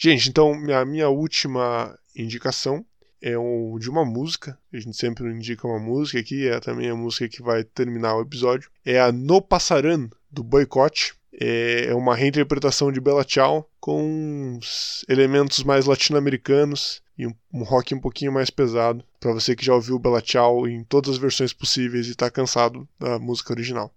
[0.00, 2.86] Gente, então a minha última indicação
[3.20, 4.56] é um, de uma música.
[4.72, 8.22] A gente sempre indica uma música aqui, é também a música que vai terminar o
[8.22, 8.70] episódio.
[8.86, 11.14] É a No Passaran, do Boicote.
[11.40, 14.60] É, é uma reinterpretação de Bella Ciao com
[15.08, 19.04] elementos mais latino-americanos e um, um, rock um pouquinho mais pesado.
[19.18, 22.88] Para você que já ouviu Bella Ciao em todas as versões possíveis e está cansado
[23.00, 23.92] da música original.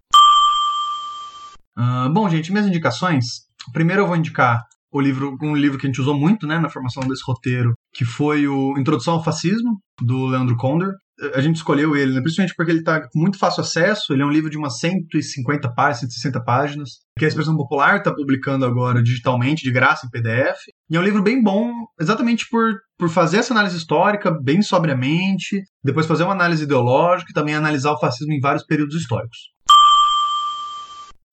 [1.78, 3.48] Uh, bom, gente, minhas indicações.
[3.72, 6.70] Primeiro eu vou indicar o livro, um livro que a gente usou muito né, na
[6.70, 10.94] formação desse roteiro, que foi o Introdução ao Fascismo, do Leandro Konder.
[11.36, 14.26] A gente escolheu ele, né, principalmente porque ele está com muito fácil acesso, ele é
[14.26, 19.04] um livro de umas 150 páginas, 160 páginas, que a Expressão Popular está publicando agora
[19.04, 20.58] digitalmente, de graça, em PDF.
[20.90, 25.62] E é um livro bem bom, exatamente por, por fazer essa análise histórica bem sobriamente,
[25.84, 29.38] depois fazer uma análise ideológica e também analisar o fascismo em vários períodos históricos.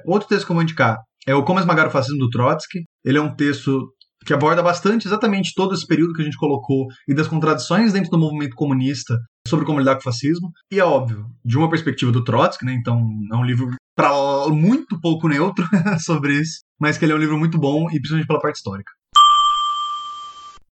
[0.04, 2.84] Outro texto que eu vou indicar é o Como Esmagar o Fascismo do Trotsky.
[3.04, 3.92] Ele é um texto
[4.24, 8.10] que aborda bastante exatamente todo esse período que a gente colocou e das contradições dentro
[8.10, 10.50] do movimento comunista sobre como lidar com o fascismo.
[10.70, 12.74] E é óbvio, de uma perspectiva do Trotsky, né?
[12.74, 14.10] Então é um livro para
[14.50, 15.66] muito pouco neutro
[16.04, 18.92] sobre isso, mas que ele é um livro muito bom e principalmente pela parte histórica.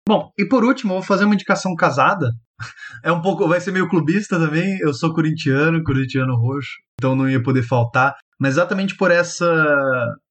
[0.09, 2.31] Bom, e por último, eu vou fazer uma indicação casada.
[3.03, 4.79] É um pouco, vai ser meio clubista também.
[4.81, 8.15] Eu sou corintiano, corintiano roxo, então não ia poder faltar.
[8.39, 9.47] Mas exatamente por essa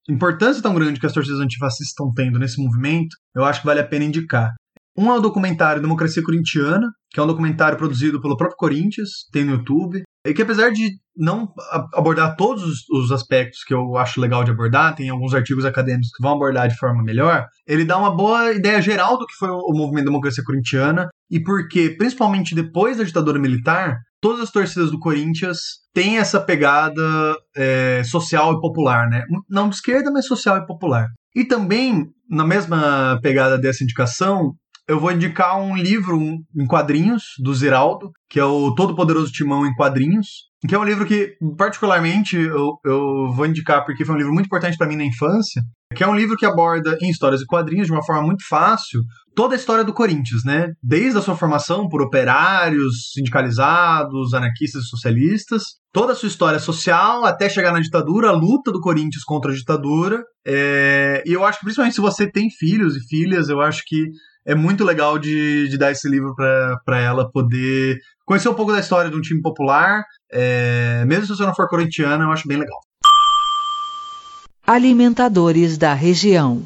[0.09, 3.79] importância tão grande que as torcidas antifascistas estão tendo nesse movimento, eu acho que vale
[3.79, 4.53] a pena indicar.
[4.97, 9.43] Um é o documentário Democracia Corintiana, que é um documentário produzido pelo próprio Corinthians, tem
[9.43, 10.03] no YouTube.
[10.25, 11.49] E que apesar de não
[11.93, 16.23] abordar todos os aspectos que eu acho legal de abordar, tem alguns artigos acadêmicos que
[16.23, 19.73] vão abordar de forma melhor, ele dá uma boa ideia geral do que foi o
[19.73, 25.59] movimento democracia corintiana e porque, principalmente depois da ditadura militar, todas as torcidas do Corinthians
[25.93, 26.99] têm essa pegada
[27.55, 29.21] é, social e popular, né?
[29.47, 31.09] Não de esquerda, mas social e popular.
[31.35, 34.55] E também, na mesma pegada dessa indicação,
[34.87, 39.63] eu vou indicar um livro em quadrinhos do Ziraldo, que é o Todo Poderoso Timão
[39.63, 40.27] em Quadrinhos,
[40.67, 44.47] que é um livro que, particularmente, eu, eu vou indicar porque foi um livro muito
[44.47, 45.61] importante para mim na infância,
[45.95, 49.01] que é um livro que aborda em histórias e quadrinhos de uma forma muito fácil
[49.35, 50.71] toda a história do Corinthians, né?
[50.81, 57.25] Desde a sua formação por operários, sindicalizados, anarquistas e socialistas, toda a sua história social
[57.25, 60.23] até chegar na ditadura, a luta do Corinthians contra a ditadura.
[60.45, 61.21] É...
[61.25, 64.05] E eu acho que, principalmente se você tem filhos e filhas, eu acho que
[64.45, 68.79] é muito legal de, de dar esse livro para ela poder conhecer um pouco da
[68.79, 70.03] história de um time popular.
[70.31, 72.79] É, mesmo se você não for corintiana, eu acho bem legal.
[74.65, 76.63] Alimentadores da região.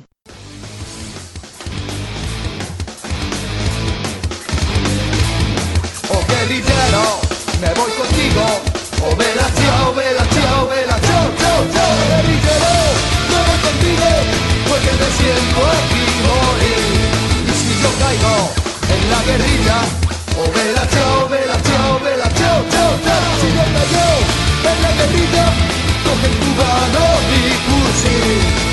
[19.70, 19.82] via.
[20.38, 24.08] Oh bella ciao, bella ciao, bella ciao, ciao, ciao Signor Gallo,
[24.64, 25.46] bella guerrita
[26.04, 28.69] Con el cubano y cursi.